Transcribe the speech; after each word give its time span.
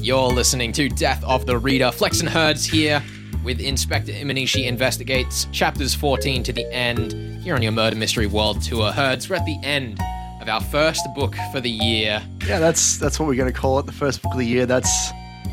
You're 0.00 0.28
listening 0.28 0.72
to 0.72 0.88
Death 0.88 1.22
of 1.24 1.46
the 1.46 1.58
Reader. 1.58 1.90
Flex 1.92 2.20
and 2.20 2.28
Herds 2.28 2.64
here 2.64 3.02
with 3.44 3.60
Inspector 3.60 4.10
Imanishi 4.10 4.66
Investigates, 4.66 5.46
chapters 5.52 5.94
14 5.94 6.42
to 6.44 6.52
the 6.52 6.70
end, 6.72 7.12
here 7.42 7.54
on 7.54 7.62
your 7.62 7.72
Murder 7.72 7.96
Mystery 7.96 8.26
World 8.26 8.62
Tour. 8.62 8.92
Herds, 8.92 9.28
we're 9.28 9.36
at 9.36 9.44
the 9.44 9.58
end 9.62 9.98
of 10.40 10.48
our 10.48 10.60
first 10.62 11.02
book 11.14 11.34
for 11.52 11.60
the 11.60 11.70
year. 11.70 12.22
Yeah, 12.46 12.58
that's 12.58 12.96
that's 12.98 13.18
what 13.20 13.28
we're 13.28 13.34
gonna 13.34 13.52
call 13.52 13.78
it. 13.78 13.86
The 13.86 13.92
first 13.92 14.22
book 14.22 14.32
of 14.32 14.38
the 14.38 14.46
year. 14.46 14.64
That's 14.66 15.10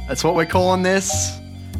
that's 0.07 0.23
what 0.23 0.35
we're 0.35 0.45
calling 0.45 0.81
this. 0.81 1.37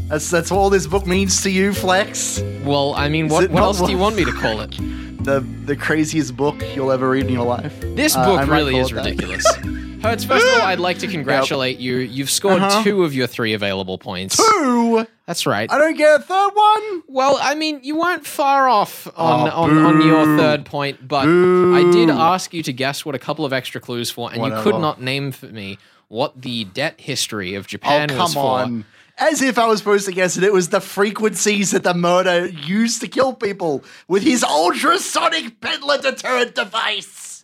That's 0.08 0.30
that's 0.30 0.52
all 0.52 0.70
this 0.70 0.88
book 0.88 1.08
means 1.08 1.42
to 1.44 1.50
you, 1.50 1.74
Flex. 1.74 2.42
Well, 2.64 2.94
I 2.96 3.08
mean, 3.08 3.30
what, 3.30 3.50
what 3.50 3.64
else 3.64 3.82
do 3.82 3.90
you 3.92 3.98
want 3.98 4.16
me 4.18 4.26
to 4.26 4.32
call 4.34 4.62
it? 4.62 4.78
The 5.28 5.42
the 5.66 5.76
craziest 5.76 6.38
book 6.38 6.56
you'll 6.74 6.92
ever 6.92 7.10
read 7.10 7.26
in 7.26 7.34
your 7.34 7.46
life. 7.46 7.78
This 7.82 8.16
Uh, 8.16 8.24
book 8.26 8.48
might 8.48 8.56
really 8.56 8.78
is 8.78 8.94
ridiculous. 8.94 9.46
Herds, 10.02 10.24
first 10.26 10.46
of 10.46 10.54
all, 10.54 10.62
I'd 10.68 10.80
like 10.80 11.00
to 11.00 11.08
congratulate 11.08 11.80
you. 11.80 11.98
You've 11.98 12.30
scored 12.30 12.62
Uh-huh. 12.62 12.84
two 12.84 13.04
of 13.04 13.14
your 13.16 13.28
three 13.28 13.54
available 13.54 13.98
points. 13.98 14.38
Two. 14.38 15.06
That's 15.26 15.46
right. 15.46 15.70
I 15.72 15.78
don't 15.78 15.98
get 15.98 16.20
a 16.20 16.24
third 16.24 16.52
one. 16.54 17.04
Well, 17.08 17.38
I 17.42 17.56
mean, 17.56 17.82
you 17.84 18.00
weren't 18.00 18.26
far 18.26 18.70
off 18.70 19.08
on, 19.18 19.50
Oh, 19.50 19.64
on, 19.64 19.78
on 19.78 20.02
your 20.02 20.24
boo. 20.26 20.38
third 20.38 20.66
point, 20.66 21.08
but. 21.08 21.28
I 21.28 21.90
did 21.92 22.10
ask 22.10 22.54
you 22.54 22.64
to 22.64 22.72
guess 22.72 23.06
what 23.06 23.16
a 23.16 23.20
couple 23.20 23.44
of 23.44 23.52
extra 23.52 23.82
clues 23.82 24.10
for, 24.10 24.32
and 24.32 24.38
you 24.44 24.50
could 24.52 24.66
Whatever. 24.66 24.80
not 24.80 25.02
name 25.02 25.32
for 25.32 25.48
me 25.48 25.78
what 26.10 26.42
the 26.42 26.64
debt 26.66 26.96
history 27.02 27.56
of 27.56 27.66
Oh 27.66 27.68
Japan 27.68 28.08
was 28.10 28.18
come 28.18 28.32
for. 28.32 28.60
on. 28.60 28.86
As 29.18 29.42
if 29.42 29.58
I 29.58 29.66
was 29.66 29.80
supposed 29.80 30.06
to 30.06 30.12
guess 30.14 30.38
it. 30.38 30.44
It 30.44 30.54
was 30.54 30.70
the 30.70 30.80
frequencies 30.80 31.72
that 31.72 31.84
the 31.84 31.96
murder 31.96 32.46
used 32.46 33.02
to 33.02 33.08
kill 33.08 33.34
people 33.34 33.84
with 34.08 34.22
his 34.24 34.44
ultrasonic 34.44 35.60
peddler 35.60 35.98
deterrent 35.98 36.54
device, 36.54 37.37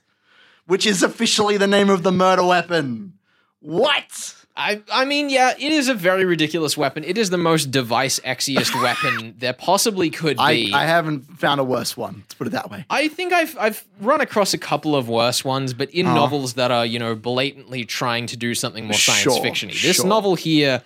which 0.66 0.86
is 0.86 1.04
officially 1.04 1.58
the 1.58 1.68
name 1.68 1.90
of 1.90 2.04
the 2.04 2.12
murder 2.12 2.46
weapon. 2.46 3.14
What? 3.60 4.36
I, 4.56 4.84
I 4.92 5.06
mean, 5.06 5.32
yeah, 5.32 5.54
it 5.58 5.72
is 5.72 5.88
a 5.90 5.96
very 5.96 6.26
ridiculous 6.26 6.78
weapon. 6.78 7.04
It 7.04 7.18
is 7.18 7.32
the 7.32 7.40
most 7.40 7.72
device 7.72 8.20
exiest 8.20 8.76
weapon 8.84 9.34
there 9.40 9.54
possibly 9.54 10.12
could 10.12 10.38
I, 10.38 10.54
be. 10.54 10.74
I 10.74 10.86
haven't 10.86 11.22
found 11.40 11.60
a 11.60 11.64
worse 11.64 11.98
one. 11.98 12.18
Let's 12.18 12.34
put 12.36 12.48
it 12.48 12.52
that 12.52 12.70
way. 12.70 12.86
I 12.90 13.08
think 13.08 13.34
I've 13.34 13.58
I've 13.58 13.84
run 14.00 14.22
across 14.22 14.54
a 14.54 14.60
couple 14.60 14.96
of 14.96 15.10
worse 15.10 15.44
ones, 15.44 15.74
but 15.74 15.90
in 15.90 16.06
Uh-huh. 16.06 16.16
novels 16.16 16.54
that 16.54 16.70
are 16.70 16.86
you 16.86 17.00
know 17.00 17.16
blatantly 17.16 17.84
trying 17.84 18.28
to 18.28 18.38
do 18.38 18.54
something 18.54 18.86
more 18.86 18.94
science 18.94 19.24
Sure, 19.24 19.44
fictiony. 19.44 19.82
This 19.82 19.96
sure. 19.98 20.06
novel 20.06 20.36
here 20.36 20.84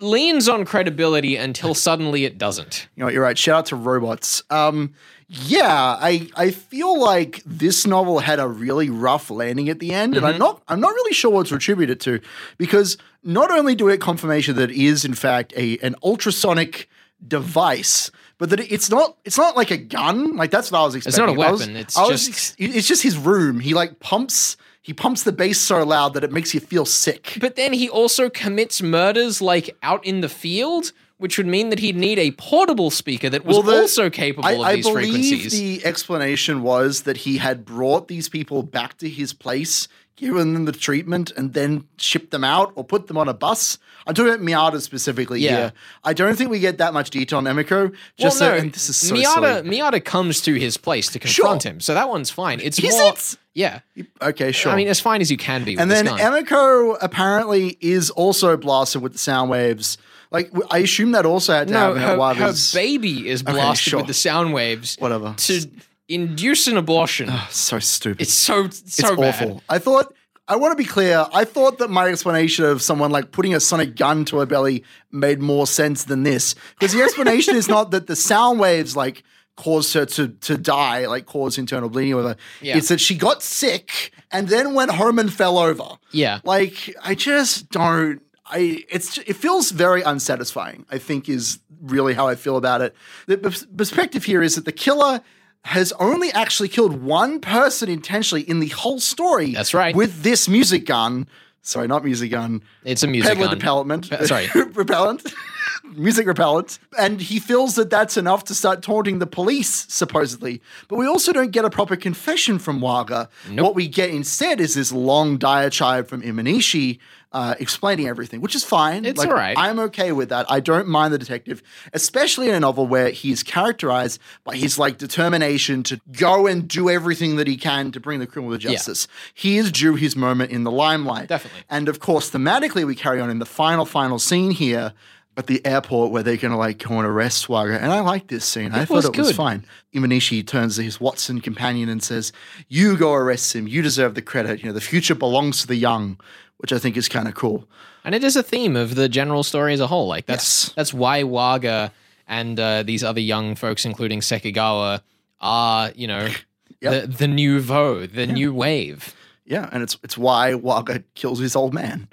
leans 0.00 0.48
on 0.48 0.64
credibility 0.64 1.36
until 1.36 1.74
suddenly 1.74 2.24
it 2.24 2.38
doesn't. 2.38 2.88
You 2.96 3.00
know, 3.00 3.06
what, 3.06 3.14
you're 3.14 3.22
right. 3.22 3.38
Shout 3.38 3.58
out 3.58 3.66
to 3.66 3.76
robots. 3.76 4.42
Um, 4.50 4.94
yeah, 5.32 5.96
I 6.00 6.28
I 6.34 6.50
feel 6.50 7.00
like 7.00 7.40
this 7.46 7.86
novel 7.86 8.18
had 8.18 8.40
a 8.40 8.48
really 8.48 8.90
rough 8.90 9.30
landing 9.30 9.68
at 9.68 9.78
the 9.78 9.92
end, 9.92 10.16
and 10.16 10.26
I'm 10.26 10.32
mm-hmm. 10.32 10.40
not 10.40 10.62
I'm 10.66 10.80
not 10.80 10.92
really 10.92 11.12
sure 11.12 11.30
what 11.30 11.46
to 11.46 11.54
attribute 11.54 11.88
it 11.88 12.00
to, 12.00 12.20
because 12.58 12.98
not 13.22 13.52
only 13.52 13.76
do 13.76 13.84
we 13.84 13.92
get 13.92 14.00
confirmation 14.00 14.56
that 14.56 14.72
it 14.72 14.76
is 14.76 15.04
in 15.04 15.14
fact 15.14 15.52
a 15.56 15.78
an 15.78 15.94
ultrasonic 16.02 16.88
device, 17.26 18.10
but 18.38 18.50
that 18.50 18.58
it's 18.58 18.90
not 18.90 19.18
it's 19.24 19.38
not 19.38 19.56
like 19.56 19.70
a 19.70 19.76
gun. 19.76 20.36
Like 20.36 20.50
that's 20.50 20.72
what 20.72 20.80
I 20.80 20.84
was 20.84 20.96
expecting. 20.96 21.22
It's 21.22 21.38
not 21.38 21.44
a 21.44 21.46
I 21.46 21.52
was- 21.52 21.60
weapon, 21.60 21.76
it's 21.76 21.96
was 21.96 22.26
just- 22.26 22.56
it's 22.58 22.88
just 22.88 23.04
his 23.04 23.16
room. 23.16 23.60
He 23.60 23.72
like 23.72 24.00
pumps 24.00 24.56
he 24.82 24.92
pumps 24.92 25.22
the 25.22 25.32
bass 25.32 25.60
so 25.60 25.84
loud 25.84 26.14
that 26.14 26.24
it 26.24 26.32
makes 26.32 26.54
you 26.54 26.60
feel 26.60 26.84
sick. 26.84 27.36
But 27.40 27.54
then 27.54 27.72
he 27.72 27.88
also 27.88 28.30
commits 28.30 28.82
murders 28.82 29.40
like 29.40 29.76
out 29.82 30.04
in 30.04 30.22
the 30.22 30.28
field, 30.28 30.92
which 31.20 31.36
would 31.38 31.46
mean 31.46 31.68
that 31.70 31.78
he'd 31.78 31.96
need 31.96 32.18
a 32.18 32.30
portable 32.32 32.90
speaker 32.90 33.28
that 33.30 33.44
was 33.44 33.54
Well, 33.56 33.62
the- 33.62 33.80
also 33.82 34.10
capable 34.10 34.48
I, 34.48 34.52
of 34.52 34.60
I 34.62 34.76
these 34.76 34.86
believe 34.86 35.12
frequencies. 35.12 35.52
the 35.52 35.84
explanation 35.86 36.62
was 36.62 37.02
that 37.02 37.18
he 37.18 37.36
had 37.36 37.64
brought 37.64 38.08
these 38.08 38.28
people 38.28 38.62
back 38.62 38.96
to 38.98 39.08
his 39.08 39.32
place, 39.34 39.86
given 40.16 40.54
them 40.54 40.64
the 40.64 40.72
treatment, 40.72 41.30
and 41.36 41.52
then 41.54 41.84
shipped 41.98 42.30
them 42.30 42.42
out 42.44 42.72
or 42.74 42.84
put 42.84 43.06
them 43.06 43.16
on 43.18 43.28
a 43.28 43.34
bus. 43.34 43.78
I'm 44.06 44.14
talking 44.14 44.32
about 44.32 44.44
Miyata 44.44 44.80
specifically 44.80 45.40
Yeah. 45.40 45.56
here. 45.56 45.72
I 46.04 46.12
don't 46.14 46.36
think 46.36 46.50
we 46.50 46.58
get 46.58 46.78
that 46.78 46.92
much 46.94 47.10
detail 47.10 47.38
on 47.38 47.44
Emiko. 47.44 47.92
Just 48.18 48.40
well, 48.40 48.52
no, 48.52 48.56
and 48.56 48.72
this 48.72 48.88
is 48.88 48.96
so 48.96 49.14
Miyata, 49.14 49.62
silly. 49.62 49.78
Miyata 49.78 50.02
comes 50.04 50.40
to 50.42 50.54
his 50.54 50.76
place 50.78 51.08
to 51.12 51.18
confront 51.18 51.62
him, 51.64 51.80
so 51.80 51.92
that 51.94 52.08
one's 52.08 52.30
fine. 52.30 52.60
It's 52.62 52.78
Is 52.78 52.92
more, 52.94 53.12
it? 53.12 53.36
yeah. 53.54 53.80
Okay, 54.22 54.52
sure. 54.52 54.72
I 54.72 54.76
mean, 54.76 54.88
as 54.88 55.00
fine 55.00 55.20
as 55.20 55.30
you 55.30 55.36
can 55.36 55.64
be. 55.64 55.72
With 55.76 55.80
and 55.82 55.90
then. 55.90 56.06
Emiko 56.06 56.96
apparently 57.00 57.76
is 57.80 58.10
also 58.10 58.56
blasted 58.56 59.02
with 59.02 59.12
the 59.12 59.18
sound 59.18 59.50
waves. 59.50 59.98
Like 60.30 60.50
I 60.70 60.78
assume 60.78 61.12
that 61.12 61.26
also 61.26 61.52
had 61.52 61.68
to 61.68 61.74
No, 61.74 61.94
happen 61.94 62.02
her, 62.02 62.16
while 62.18 62.34
her 62.34 62.54
baby 62.74 63.28
is 63.28 63.42
blasted 63.42 63.90
sure. 63.90 63.98
with 63.98 64.06
the 64.06 64.14
sound 64.14 64.52
waves 64.52 64.96
Whatever. 64.98 65.34
to 65.36 65.70
induce 66.08 66.66
an 66.68 66.76
abortion. 66.76 67.28
Oh, 67.30 67.48
so 67.50 67.78
stupid. 67.78 68.22
it's 68.22 68.32
so 68.32 68.64
so 68.64 68.68
it's 68.68 69.00
bad. 69.00 69.18
awful. 69.18 69.62
I 69.68 69.78
thought 69.78 70.14
I 70.48 70.56
want 70.56 70.72
to 70.72 70.76
be 70.76 70.84
clear. 70.88 71.26
I 71.32 71.44
thought 71.44 71.78
that 71.78 71.90
my 71.90 72.06
explanation 72.08 72.64
of 72.64 72.82
someone 72.82 73.10
like 73.12 73.30
putting 73.32 73.54
a 73.54 73.60
sonic 73.60 73.94
gun 73.96 74.24
to 74.26 74.38
her 74.38 74.46
belly 74.46 74.82
made 75.12 75.40
more 75.40 75.66
sense 75.66 76.04
than 76.04 76.22
this 76.24 76.54
because 76.78 76.92
the 76.92 77.02
explanation 77.02 77.54
is 77.56 77.68
not 77.68 77.90
that 77.92 78.06
the 78.06 78.16
sound 78.16 78.58
waves 78.60 78.96
like 78.96 79.22
caused 79.56 79.94
her 79.94 80.06
to 80.06 80.28
to 80.28 80.56
die, 80.56 81.06
like 81.06 81.26
caused 81.26 81.58
internal 81.58 81.88
bleeding 81.88 82.14
or 82.14 82.16
whatever. 82.22 82.36
Yeah. 82.60 82.76
It's 82.76 82.88
that 82.88 83.00
she 83.00 83.14
got 83.16 83.42
sick 83.42 84.12
and 84.32 84.48
then 84.48 84.74
went 84.74 84.90
home 84.92 85.18
and 85.18 85.32
fell 85.32 85.58
over. 85.58 85.98
Yeah. 86.12 86.40
Like 86.44 86.94
I 87.02 87.14
just 87.14 87.68
don't. 87.70 88.20
I 88.50 88.84
it's 88.88 89.18
it 89.18 89.34
feels 89.36 89.70
very 89.70 90.02
unsatisfying. 90.02 90.86
I 90.90 90.98
think 90.98 91.28
is 91.28 91.58
really 91.80 92.14
how 92.14 92.28
I 92.28 92.34
feel 92.34 92.56
about 92.56 92.80
it. 92.82 92.94
The 93.26 93.38
pers- 93.38 93.66
perspective 93.66 94.24
here 94.24 94.42
is 94.42 94.54
that 94.56 94.64
the 94.64 94.72
killer 94.72 95.20
has 95.64 95.92
only 96.00 96.30
actually 96.32 96.68
killed 96.68 97.02
one 97.02 97.40
person 97.40 97.88
intentionally 97.88 98.42
in 98.48 98.60
the 98.60 98.68
whole 98.68 98.98
story. 99.00 99.52
That's 99.52 99.74
right. 99.74 99.94
With 99.94 100.22
this 100.22 100.48
music 100.48 100.86
gun. 100.86 101.28
Sorry, 101.62 101.86
not 101.86 102.02
music 102.04 102.30
gun. 102.30 102.62
It's 102.84 103.02
a 103.02 103.06
music 103.06 103.32
Peddler 103.32 103.48
gun. 103.48 103.54
repellent. 103.56 104.10
Pe- 104.10 104.24
sorry. 104.24 104.48
repellent. 104.72 105.22
music 105.94 106.26
repellent. 106.26 106.78
And 106.98 107.20
he 107.20 107.38
feels 107.38 107.74
that 107.74 107.90
that's 107.90 108.16
enough 108.16 108.44
to 108.44 108.54
start 108.54 108.82
taunting 108.82 109.18
the 109.18 109.26
police, 109.26 109.86
supposedly. 109.92 110.62
But 110.88 110.96
we 110.96 111.06
also 111.06 111.34
don't 111.34 111.50
get 111.50 111.66
a 111.66 111.70
proper 111.70 111.96
confession 111.96 112.58
from 112.58 112.80
Waga. 112.80 113.28
What 113.52 113.74
we 113.74 113.88
get 113.88 114.08
instead 114.08 114.58
is 114.58 114.74
this 114.74 114.90
long 114.90 115.36
diatribe 115.36 116.08
from 116.08 116.22
Imanishi 116.22 116.98
uh, 117.32 117.54
explaining 117.60 118.08
everything, 118.08 118.40
which 118.40 118.54
is 118.56 118.64
fine. 118.64 119.04
It's 119.04 119.18
Like, 119.18 119.28
all 119.28 119.34
right. 119.34 119.56
I'm 119.56 119.78
okay 119.80 120.12
with 120.12 120.30
that. 120.30 120.50
I 120.50 120.60
don't 120.60 120.88
mind 120.88 121.14
the 121.14 121.18
detective, 121.18 121.62
especially 121.92 122.48
in 122.48 122.54
a 122.54 122.60
novel 122.60 122.86
where 122.86 123.10
he's 123.10 123.42
characterized 123.42 124.20
by 124.44 124.56
his 124.56 124.78
like 124.78 124.98
determination 124.98 125.82
to 125.84 126.00
go 126.12 126.46
and 126.46 126.66
do 126.66 126.90
everything 126.90 127.36
that 127.36 127.46
he 127.46 127.56
can 127.56 127.92
to 127.92 128.00
bring 128.00 128.18
the 128.18 128.26
criminal 128.26 128.56
to 128.56 128.58
justice. 128.58 129.06
He 129.32 129.58
is 129.58 129.70
due 129.70 129.94
his 129.94 130.16
moment 130.16 130.50
in 130.50 130.64
the 130.64 130.72
limelight. 130.72 131.28
Definitely. 131.28 131.62
And 131.70 131.88
of 131.88 132.00
course, 132.00 132.30
thematically, 132.30 132.84
we 132.84 132.94
carry 132.96 133.20
on 133.20 133.30
in 133.30 133.38
the 133.38 133.46
final, 133.46 133.84
final 133.84 134.18
scene 134.18 134.50
here 134.50 134.92
at 135.36 135.46
the 135.46 135.64
airport 135.64 136.10
where 136.10 136.24
they're 136.24 136.36
going 136.36 136.50
to 136.50 136.58
like 136.58 136.78
go 136.78 136.96
and 136.98 137.06
arrest 137.06 137.48
Waga. 137.48 137.80
And 137.80 137.92
I 137.92 138.00
like 138.00 138.26
this 138.26 138.44
scene. 138.44 138.72
I 138.72 138.84
thought 138.84 139.04
it 139.04 139.16
was 139.16 139.32
fine. 139.32 139.64
Imanishi 139.94 140.44
turns 140.44 140.76
to 140.76 140.82
his 140.82 141.00
Watson 141.00 141.40
companion 141.40 141.88
and 141.88 142.02
says, 142.02 142.32
You 142.68 142.96
go 142.96 143.14
arrest 143.14 143.54
him. 143.54 143.68
You 143.68 143.82
deserve 143.82 144.14
the 144.16 144.22
credit. 144.22 144.60
You 144.60 144.66
know, 144.66 144.72
the 144.72 144.80
future 144.80 145.14
belongs 145.14 145.60
to 145.60 145.66
the 145.68 145.76
young, 145.76 146.18
which 146.60 146.72
I 146.72 146.78
think 146.78 146.96
is 146.96 147.08
kind 147.08 147.26
of 147.28 147.34
cool. 147.34 147.68
And 148.04 148.14
it 148.14 148.22
is 148.24 148.36
a 148.36 148.42
theme 148.42 148.76
of 148.76 148.94
the 148.94 149.08
general 149.08 149.42
story 149.42 149.72
as 149.74 149.80
a 149.80 149.86
whole. 149.86 150.06
Like 150.08 150.26
that's 150.26 150.66
Yes. 150.68 150.72
that's 150.76 150.94
why 150.94 151.22
Waga 151.22 151.92
and 152.26 152.58
uh, 152.60 152.82
these 152.82 153.02
other 153.04 153.20
young 153.20 153.54
folks, 153.56 153.84
including 153.84 154.20
Sekigawa, 154.20 155.00
are 155.40 155.90
you 155.94 156.06
know 156.06 156.28
Yep. 156.80 156.92
the 157.02 157.06
the 157.08 157.28
nouveau, 157.28 158.06
the 158.06 158.26
new 158.26 158.54
wave. 158.54 159.14
Yeah, 159.44 159.68
and 159.72 159.82
it's 159.82 159.98
it's 160.02 160.16
why 160.16 160.54
Waga 160.54 161.02
kills 161.14 161.38
his 161.40 161.54
old 161.56 161.74
man. 161.74 162.08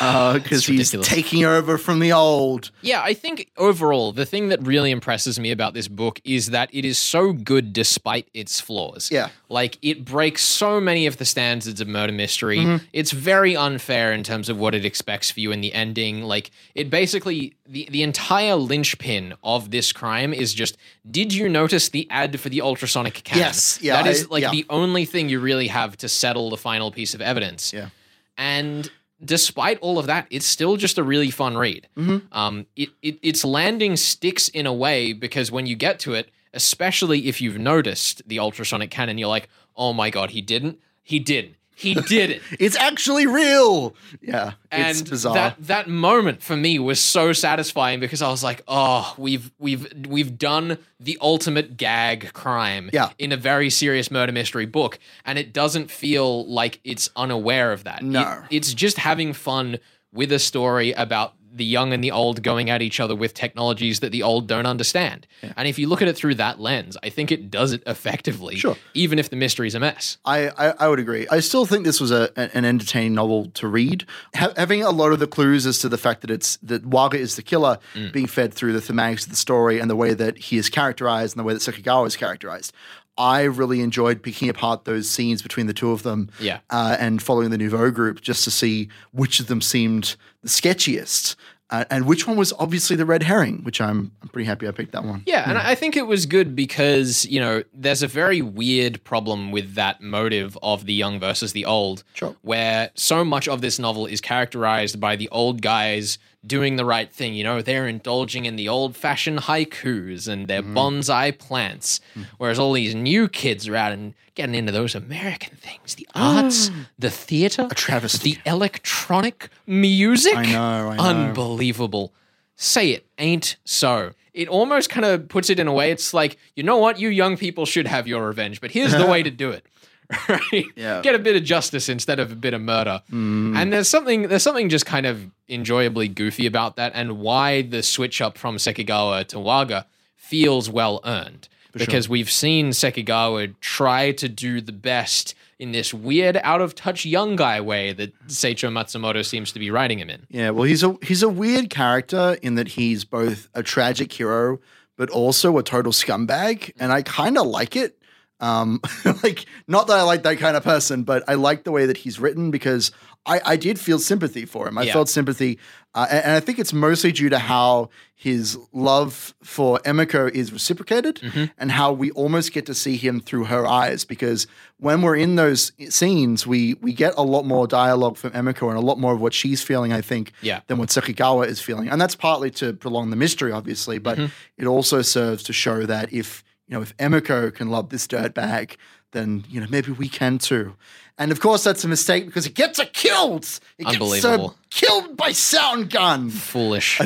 Oh, 0.00 0.34
because 0.34 0.68
It's 0.68 0.90
he's 0.92 1.06
taking 1.06 1.44
over 1.44 1.78
from 1.78 2.00
the 2.00 2.12
old. 2.12 2.70
Yeah, 2.82 3.00
I 3.02 3.14
think 3.14 3.50
overall 3.56 4.12
the 4.12 4.26
thing 4.26 4.48
that 4.48 4.64
really 4.66 4.90
impresses 4.90 5.38
me 5.38 5.50
about 5.50 5.72
this 5.74 5.86
book 5.88 6.20
is 6.24 6.50
that 6.50 6.68
it 6.72 6.84
is 6.84 6.98
so 6.98 7.32
good 7.32 7.72
despite 7.72 8.28
its 8.34 8.60
flaws. 8.60 9.10
Yeah. 9.12 9.28
Like 9.48 9.78
it 9.82 10.04
breaks 10.04 10.42
so 10.42 10.80
many 10.80 11.06
of 11.06 11.18
the 11.18 11.24
standards 11.24 11.80
of 11.80 11.86
murder 11.86 12.12
mystery. 12.12 12.58
Mm-hmm. 12.58 12.84
It's 12.92 13.12
very 13.12 13.56
unfair 13.56 14.12
in 14.12 14.22
terms 14.24 14.48
of 14.48 14.58
what 14.58 14.74
it 14.74 14.84
expects 14.84 15.30
for 15.30 15.40
you 15.40 15.52
in 15.52 15.60
the 15.60 15.72
ending. 15.72 16.22
Like 16.22 16.50
it 16.74 16.90
basically 16.90 17.54
the 17.66 17.88
the 17.90 18.02
entire 18.02 18.56
linchpin 18.56 19.34
of 19.44 19.70
this 19.70 19.92
crime 19.92 20.34
is 20.34 20.52
just 20.54 20.76
did 21.08 21.32
you 21.32 21.48
notice 21.48 21.88
the 21.90 22.06
ad 22.10 22.38
for 22.40 22.48
the 22.48 22.60
ultrasonic 22.62 23.14
cannon? 23.24 23.44
Yes, 23.44 23.78
yeah, 23.80 24.02
That 24.02 24.10
is 24.10 24.24
I- 24.24 24.26
like 24.28 24.42
yeah. 24.42 24.50
the 24.50 24.66
only 24.70 25.04
thing 25.04 25.28
you 25.28 25.38
really 25.40 25.68
have 25.68 25.96
to 25.98 26.08
settle 26.08 26.50
the 26.50 26.56
final 26.56 26.90
piece 26.90 27.14
of 27.14 27.20
evidence. 27.20 27.72
Yeah. 27.72 27.90
And 28.36 28.90
despite 29.24 29.78
all 29.80 29.98
of 29.98 30.06
that, 30.06 30.26
it's 30.30 30.46
still 30.46 30.76
just 30.76 30.98
a 30.98 31.02
really 31.02 31.30
fun 31.30 31.56
read. 31.56 31.88
Mm-hmm. 31.96 32.32
Um, 32.36 32.66
it, 32.76 32.90
it 33.02 33.18
its 33.22 33.44
landing 33.44 33.96
sticks 33.96 34.48
in 34.48 34.66
a 34.66 34.72
way 34.72 35.12
because 35.12 35.50
when 35.50 35.66
you 35.66 35.76
get 35.76 35.98
to 36.00 36.14
it, 36.14 36.30
especially 36.52 37.28
if 37.28 37.40
you've 37.40 37.58
noticed 37.58 38.22
the 38.26 38.38
ultrasonic 38.38 38.90
cannon, 38.90 39.18
you're 39.18 39.28
like, 39.28 39.48
oh 39.76 39.92
my 39.92 40.10
god, 40.10 40.30
he 40.30 40.40
didn't, 40.40 40.78
he 41.02 41.18
didn't, 41.18 41.56
he 41.74 41.94
did 41.94 42.30
it. 42.30 42.42
It's 42.60 42.76
actually 42.76 43.26
real. 43.26 43.94
Yeah, 44.22 44.52
And 44.70 44.90
it's 44.90 45.02
bizarre. 45.08 45.34
that 45.34 45.56
that 45.66 45.88
moment 45.88 46.42
for 46.42 46.56
me 46.56 46.78
was 46.78 47.00
so 47.00 47.32
satisfying 47.32 48.00
because 48.00 48.22
I 48.22 48.28
was 48.30 48.42
like, 48.44 48.62
"Oh, 48.68 49.14
we've 49.18 49.50
we've 49.58 49.86
we've 50.08 50.38
done 50.38 50.78
the 51.00 51.18
ultimate 51.20 51.76
gag 51.76 52.32
crime 52.32 52.90
Yeah. 52.92 53.10
in 53.18 53.32
a 53.32 53.36
very 53.36 53.70
serious 53.70 54.10
murder 54.10 54.32
mystery 54.32 54.66
book, 54.66 54.98
and 55.24 55.38
it 55.38 55.52
doesn't 55.52 55.90
feel 55.90 56.46
like 56.46 56.80
it's 56.84 57.10
unaware 57.16 57.72
of 57.72 57.84
that. 57.84 58.02
No. 58.02 58.42
It- 58.50 58.56
it's 58.56 58.72
just 58.74 58.98
having 58.98 59.32
fun 59.32 59.78
with 60.12 60.30
a 60.32 60.38
story 60.38 60.92
about 60.92 61.34
the 61.54 61.64
young 61.64 61.92
and 61.92 62.02
the 62.02 62.10
old 62.10 62.42
going 62.42 62.68
at 62.68 62.82
each 62.82 63.00
other 63.00 63.14
with 63.14 63.32
technologies 63.34 64.00
that 64.00 64.12
the 64.12 64.22
old 64.22 64.46
don't 64.46 64.66
understand. 64.66 65.26
And 65.56 65.68
if 65.68 65.78
you 65.78 65.88
look 65.88 66.02
at 66.02 66.08
it 66.08 66.16
through 66.16 66.34
that 66.36 66.60
lens, 66.60 66.96
I 67.02 67.08
think 67.08 67.30
it 67.30 67.50
does 67.50 67.72
it 67.72 67.82
effectively, 67.86 68.56
Sure. 68.56 68.76
even 68.94 69.18
if 69.18 69.30
the 69.30 69.36
mystery's 69.36 69.74
a 69.74 69.80
mess. 69.80 70.18
I, 70.24 70.48
I, 70.48 70.74
I 70.80 70.88
would 70.88 70.98
agree. 70.98 71.26
I 71.30 71.40
still 71.40 71.66
think 71.66 71.84
this 71.84 72.00
was 72.00 72.10
a, 72.10 72.30
an 72.36 72.64
entertaining 72.64 73.14
novel 73.14 73.46
to 73.54 73.68
read. 73.68 74.04
Ha- 74.34 74.52
having 74.56 74.82
a 74.82 74.90
lot 74.90 75.12
of 75.12 75.18
the 75.18 75.26
clues 75.26 75.66
as 75.66 75.78
to 75.80 75.88
the 75.88 75.98
fact 75.98 76.22
that 76.22 76.30
it's 76.30 76.56
that 76.62 76.84
Waga 76.84 77.18
is 77.18 77.36
the 77.36 77.42
killer 77.42 77.78
mm. 77.94 78.12
being 78.12 78.26
fed 78.26 78.52
through 78.52 78.72
the 78.72 78.80
thematics 78.80 79.24
of 79.24 79.30
the 79.30 79.36
story 79.36 79.78
and 79.78 79.90
the 79.90 79.96
way 79.96 80.14
that 80.14 80.38
he 80.38 80.56
is 80.56 80.68
characterized 80.68 81.36
and 81.36 81.40
the 81.40 81.44
way 81.44 81.52
that 81.54 81.60
Sekigawa 81.60 82.06
is 82.06 82.16
characterized. 82.16 82.72
I 83.16 83.42
really 83.42 83.80
enjoyed 83.80 84.22
picking 84.22 84.48
apart 84.48 84.84
those 84.84 85.08
scenes 85.08 85.42
between 85.42 85.66
the 85.66 85.74
two 85.74 85.90
of 85.92 86.02
them 86.02 86.30
Yeah. 86.40 86.60
uh, 86.70 86.96
and 86.98 87.22
following 87.22 87.50
the 87.50 87.58
Nouveau 87.58 87.90
group 87.90 88.20
just 88.20 88.44
to 88.44 88.50
see 88.50 88.88
which 89.12 89.38
of 89.40 89.46
them 89.46 89.60
seemed 89.60 90.16
the 90.42 90.48
sketchiest 90.48 91.36
uh, 91.70 91.84
and 91.90 92.06
which 92.06 92.26
one 92.28 92.36
was 92.36 92.52
obviously 92.58 92.94
the 92.94 93.06
red 93.06 93.22
herring, 93.22 93.64
which 93.64 93.80
I'm, 93.80 94.12
I'm 94.22 94.28
pretty 94.28 94.46
happy 94.46 94.68
I 94.68 94.70
picked 94.70 94.92
that 94.92 95.04
one. 95.04 95.22
Yeah, 95.26 95.48
and 95.48 95.56
I 95.56 95.74
think 95.74 95.96
it 95.96 96.06
was 96.06 96.26
good 96.26 96.54
because, 96.54 97.24
you 97.26 97.40
know, 97.40 97.62
there's 97.72 98.02
a 98.02 98.06
very 98.06 98.42
weird 98.42 99.02
problem 99.02 99.50
with 99.50 99.74
that 99.74 100.00
motive 100.02 100.58
of 100.62 100.84
the 100.84 100.92
young 100.92 101.18
versus 101.18 101.52
the 101.52 101.64
old, 101.64 102.04
Sure. 102.12 102.36
where 102.42 102.90
so 102.94 103.24
much 103.24 103.48
of 103.48 103.60
this 103.62 103.78
novel 103.78 104.04
is 104.06 104.20
characterized 104.20 105.00
by 105.00 105.16
the 105.16 105.28
old 105.30 105.62
guys 105.62 106.18
doing 106.46 106.76
the 106.76 106.84
right 106.84 107.12
thing. 107.12 107.34
You 107.34 107.44
know, 107.44 107.62
they're 107.62 107.86
indulging 107.86 108.44
in 108.44 108.56
the 108.56 108.68
old 108.68 108.96
fashioned 108.96 109.40
haikus 109.40 110.28
and 110.28 110.46
their 110.46 110.62
mm-hmm. 110.62 110.76
bonsai 110.76 111.38
plants, 111.38 112.00
mm-hmm. 112.10 112.22
whereas 112.38 112.58
all 112.58 112.72
these 112.72 112.94
new 112.94 113.28
kids 113.28 113.68
are 113.68 113.76
out 113.76 113.92
and 113.92 114.14
getting 114.34 114.54
into 114.54 114.72
those 114.72 114.94
American 114.94 115.56
things 115.56 115.94
the 115.94 116.08
ah. 116.14 116.42
arts, 116.42 116.70
the 116.98 117.10
theater, 117.10 117.68
A 117.70 117.74
travesty. 117.74 118.34
the 118.34 118.50
electronic 118.50 119.48
music. 119.66 120.36
I 120.36 120.52
know, 120.52 120.90
I 120.90 120.96
know. 120.96 121.02
Unbelievable. 121.02 122.12
Say 122.56 122.90
it 122.90 123.06
ain't 123.18 123.56
so. 123.64 124.12
It 124.32 124.48
almost 124.48 124.90
kind 124.90 125.04
of 125.04 125.28
puts 125.28 125.48
it 125.48 125.60
in 125.60 125.68
a 125.68 125.72
way. 125.72 125.92
It's 125.92 126.12
like, 126.12 126.38
you 126.56 126.64
know 126.64 126.78
what? 126.78 126.98
You 126.98 127.08
young 127.08 127.36
people 127.36 127.66
should 127.66 127.86
have 127.86 128.08
your 128.08 128.26
revenge, 128.26 128.60
but 128.60 128.72
here's 128.72 128.92
the 128.92 129.06
way 129.06 129.22
to 129.22 129.30
do 129.30 129.50
it. 129.50 129.64
Right? 130.28 130.66
Yeah. 130.76 131.02
Get 131.02 131.14
a 131.14 131.18
bit 131.18 131.36
of 131.36 131.44
justice 131.44 131.88
instead 131.88 132.18
of 132.18 132.32
a 132.32 132.34
bit 132.34 132.54
of 132.54 132.60
murder. 132.60 133.02
Mm. 133.10 133.56
And 133.56 133.72
there's 133.72 133.88
something 133.88 134.22
there's 134.28 134.42
something 134.42 134.68
just 134.68 134.86
kind 134.86 135.06
of 135.06 135.30
enjoyably 135.48 136.08
goofy 136.08 136.46
about 136.46 136.76
that 136.76 136.92
and 136.94 137.18
why 137.18 137.62
the 137.62 137.82
switch 137.82 138.20
up 138.20 138.38
from 138.38 138.56
Sekigawa 138.56 139.26
to 139.28 139.38
Waga 139.38 139.86
feels 140.16 140.70
well 140.70 141.00
earned. 141.04 141.48
Because 141.72 142.08
we've 142.08 142.30
seen 142.30 142.70
Sekigawa 142.70 143.52
try 143.60 144.12
to 144.12 144.28
do 144.28 144.60
the 144.60 144.70
best 144.70 145.34
in 145.58 145.72
this 145.72 145.92
weird, 145.92 146.36
out 146.44 146.60
of 146.60 146.76
touch 146.76 147.04
young 147.04 147.34
guy 147.34 147.60
way 147.60 147.92
that 147.92 148.12
Seicho 148.28 148.70
Matsumoto 148.70 149.24
seems 149.26 149.50
to 149.50 149.58
be 149.58 149.72
writing 149.72 149.98
him 149.98 150.08
in. 150.08 150.24
Yeah, 150.30 150.50
well, 150.50 150.64
he's 150.64 150.84
a 150.84 150.96
he's 151.02 151.24
a 151.24 151.28
weird 151.28 151.70
character 151.70 152.36
in 152.42 152.54
that 152.54 152.68
he's 152.68 153.04
both 153.04 153.48
a 153.54 153.64
tragic 153.64 154.12
hero 154.12 154.60
but 154.96 155.10
also 155.10 155.58
a 155.58 155.62
total 155.62 155.92
scumbag, 155.92 156.72
and 156.78 156.92
I 156.92 157.02
kind 157.02 157.36
of 157.38 157.46
like 157.46 157.76
it. 157.76 157.98
Um, 158.44 158.80
like, 159.22 159.46
not 159.66 159.86
that 159.86 159.96
I 159.98 160.02
like 160.02 160.22
that 160.24 160.38
kind 160.38 160.56
of 160.56 160.62
person, 160.64 161.02
but 161.04 161.24
I 161.28 161.34
like 161.34 161.64
the 161.64 161.72
way 161.72 161.86
that 161.86 161.96
he's 161.98 162.18
written 162.20 162.50
because 162.50 162.90
I, 163.26 163.40
I 163.44 163.56
did 163.56 163.78
feel 163.80 163.98
sympathy 163.98 164.44
for 164.44 164.68
him. 164.68 164.76
I 164.76 164.82
Yeah. 164.82 164.92
felt 164.92 165.08
sympathy, 165.08 165.58
uh, 165.94 166.06
and, 166.10 166.24
and 166.24 166.32
I 166.32 166.40
think 166.40 166.58
it's 166.58 166.72
mostly 166.74 167.10
due 167.12 167.30
to 167.30 167.38
how 167.38 167.88
his 168.14 168.58
love 168.72 169.34
for 169.42 169.78
Emiko 169.80 170.30
is 170.30 170.52
reciprocated, 170.52 171.20
and 171.58 171.70
how 171.72 171.92
we 171.92 172.10
almost 172.12 172.52
get 172.52 172.66
to 172.66 172.74
see 172.74 172.96
him 172.96 173.20
through 173.20 173.44
her 173.44 173.66
eyes. 173.66 174.04
Because 174.04 174.46
when 174.78 175.00
we're 175.02 175.16
in 175.16 175.36
those 175.36 175.72
scenes, 175.88 176.46
we 176.46 176.74
we 176.82 176.92
get 176.92 177.14
a 177.16 177.22
lot 177.22 177.44
more 177.46 177.66
dialogue 177.66 178.16
from 178.18 178.32
Emiko 178.32 178.68
and 178.68 178.76
a 178.76 178.80
lot 178.82 178.98
more 178.98 179.14
of 179.14 179.20
what 179.22 179.32
she's 179.32 179.62
feeling. 179.62 179.92
I 179.92 180.02
think, 180.02 180.32
Yeah. 180.42 180.60
than 180.66 180.76
what 180.78 180.90
Sekigawa 180.90 181.46
is 181.46 181.60
feeling, 181.60 181.88
and 181.88 181.98
that's 182.00 182.14
partly 182.16 182.50
to 182.60 182.74
prolong 182.74 183.08
the 183.10 183.16
mystery, 183.16 183.52
obviously, 183.52 183.98
but 183.98 184.18
it 184.58 184.66
also 184.66 185.00
serves 185.02 185.42
to 185.44 185.52
show 185.54 185.86
that 185.86 186.12
if 186.12 186.44
you 186.68 186.74
know 186.76 186.82
if 186.82 186.96
Emiko 186.96 187.52
can 187.54 187.68
love 187.70 187.90
this 187.90 188.06
dirtbag, 188.06 188.76
then 189.12 189.44
you 189.48 189.60
know 189.60 189.66
maybe 189.70 189.92
we 189.92 190.08
can 190.08 190.38
too. 190.38 190.74
And 191.16 191.30
of 191.30 191.38
course, 191.40 191.62
that's 191.62 191.84
a 191.84 191.88
mistake 191.88 192.26
because 192.26 192.44
it 192.46 192.54
gets 192.54 192.80
her 192.80 192.86
killed. 192.92 193.44
It 193.78 193.84
gets 193.84 193.94
Unbelievable. 193.94 194.56
killed 194.70 195.16
by 195.16 195.30
sound 195.32 195.90
gun. 195.90 196.28
Foolish. 196.30 197.00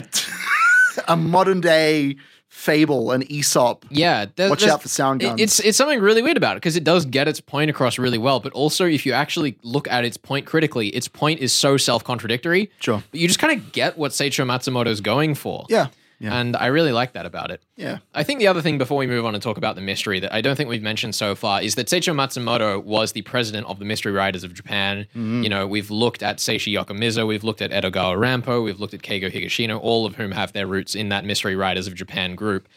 a 1.06 1.16
modern 1.16 1.60
day 1.60 2.16
fable, 2.48 3.12
an 3.12 3.22
Aesop. 3.30 3.84
Yeah, 3.90 4.26
there- 4.36 4.48
Watch 4.50 4.66
out 4.66 4.82
for 4.82 4.88
sound 4.88 5.20
guns. 5.20 5.40
It's 5.40 5.60
it's 5.60 5.76
something 5.78 6.00
really 6.00 6.22
weird 6.22 6.36
about 6.38 6.56
it 6.56 6.60
because 6.60 6.76
it 6.76 6.82
does 6.84 7.04
get 7.04 7.28
its 7.28 7.40
point 7.40 7.70
across 7.70 7.98
really 7.98 8.18
well, 8.18 8.40
but 8.40 8.52
also 8.52 8.84
if 8.86 9.04
you 9.06 9.12
actually 9.12 9.56
look 9.62 9.86
at 9.88 10.04
its 10.04 10.16
point 10.16 10.46
critically, 10.46 10.88
its 10.88 11.06
point 11.06 11.40
is 11.40 11.52
so 11.52 11.76
self 11.76 12.02
contradictory. 12.02 12.70
Sure. 12.80 13.02
but 13.10 13.20
you 13.20 13.28
just 13.28 13.38
kind 13.38 13.60
of 13.60 13.72
get 13.72 13.96
what 13.98 14.12
Seicho 14.12 14.44
Matsumoto's 14.46 15.00
going 15.00 15.34
for. 15.34 15.66
Yeah, 15.68 15.88
yeah, 16.20 16.34
and 16.34 16.56
I 16.56 16.66
really 16.66 16.92
like 16.92 17.12
that 17.12 17.26
about 17.26 17.50
it. 17.50 17.62
yeah. 17.76 17.98
I 18.12 18.24
think 18.24 18.40
the 18.40 18.48
other 18.48 18.60
thing 18.60 18.76
before 18.76 18.98
we 18.98 19.06
move 19.06 19.24
on 19.24 19.34
and 19.34 19.42
talk 19.42 19.56
about 19.56 19.76
the 19.76 19.80
mystery 19.80 20.18
that 20.20 20.32
I 20.32 20.40
don't 20.40 20.56
think 20.56 20.68
we've 20.68 20.82
mentioned 20.82 21.14
so 21.14 21.34
far 21.34 21.62
is 21.62 21.76
that 21.76 21.86
Seicho 21.86 22.14
Matsumoto 22.14 22.82
was 22.82 23.12
the 23.12 23.22
president 23.22 23.66
of 23.68 23.78
the 23.78 23.84
Mystery 23.84 24.12
Writers 24.12 24.42
of 24.42 24.52
Japan. 24.52 25.06
Mm-hmm. 25.10 25.42
You 25.44 25.48
know, 25.48 25.66
we've 25.66 25.90
looked 25.90 26.22
at 26.22 26.38
Seishi 26.38 26.72
Yokomizo, 26.72 27.26
we've 27.26 27.44
looked 27.44 27.62
at 27.62 27.70
Edogawa 27.70 28.16
Rampo, 28.16 28.64
we've 28.64 28.80
looked 28.80 28.94
at 28.94 29.02
Keigo 29.02 29.30
Higashino, 29.30 29.78
all 29.80 30.06
of 30.06 30.16
whom 30.16 30.32
have 30.32 30.52
their 30.52 30.66
roots 30.66 30.94
in 30.94 31.08
that 31.10 31.24
Mystery 31.24 31.54
Writers 31.54 31.86
of 31.86 31.94
Japan 31.94 32.34
group. 32.34 32.68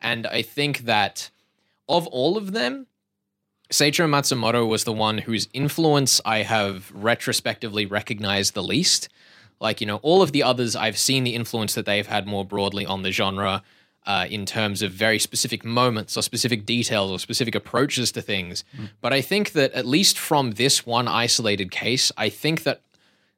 And 0.00 0.26
I 0.26 0.42
think 0.42 0.80
that 0.80 1.30
of 1.88 2.06
all 2.08 2.36
of 2.36 2.52
them, 2.52 2.86
Seicho 3.70 4.08
Matsumoto 4.08 4.66
was 4.66 4.84
the 4.84 4.92
one 4.92 5.18
whose 5.18 5.48
influence 5.52 6.20
I 6.24 6.38
have 6.38 6.90
retrospectively 6.94 7.86
recognized 7.86 8.54
the 8.54 8.62
least. 8.62 9.08
Like, 9.60 9.80
you 9.80 9.86
know, 9.86 9.96
all 9.96 10.22
of 10.22 10.32
the 10.32 10.42
others, 10.42 10.76
I've 10.76 10.98
seen 10.98 11.24
the 11.24 11.34
influence 11.34 11.74
that 11.74 11.86
they've 11.86 12.06
had 12.06 12.26
more 12.26 12.44
broadly 12.44 12.86
on 12.86 13.02
the 13.02 13.10
genre 13.10 13.62
uh, 14.06 14.26
in 14.30 14.46
terms 14.46 14.82
of 14.82 14.92
very 14.92 15.18
specific 15.18 15.64
moments 15.64 16.16
or 16.16 16.22
specific 16.22 16.64
details 16.64 17.10
or 17.10 17.18
specific 17.18 17.54
approaches 17.54 18.10
to 18.12 18.22
things. 18.22 18.64
But 19.00 19.12
I 19.12 19.20
think 19.20 19.52
that 19.52 19.72
at 19.72 19.84
least 19.84 20.18
from 20.18 20.52
this 20.52 20.86
one 20.86 21.08
isolated 21.08 21.70
case, 21.70 22.10
I 22.16 22.28
think 22.30 22.62
that 22.62 22.80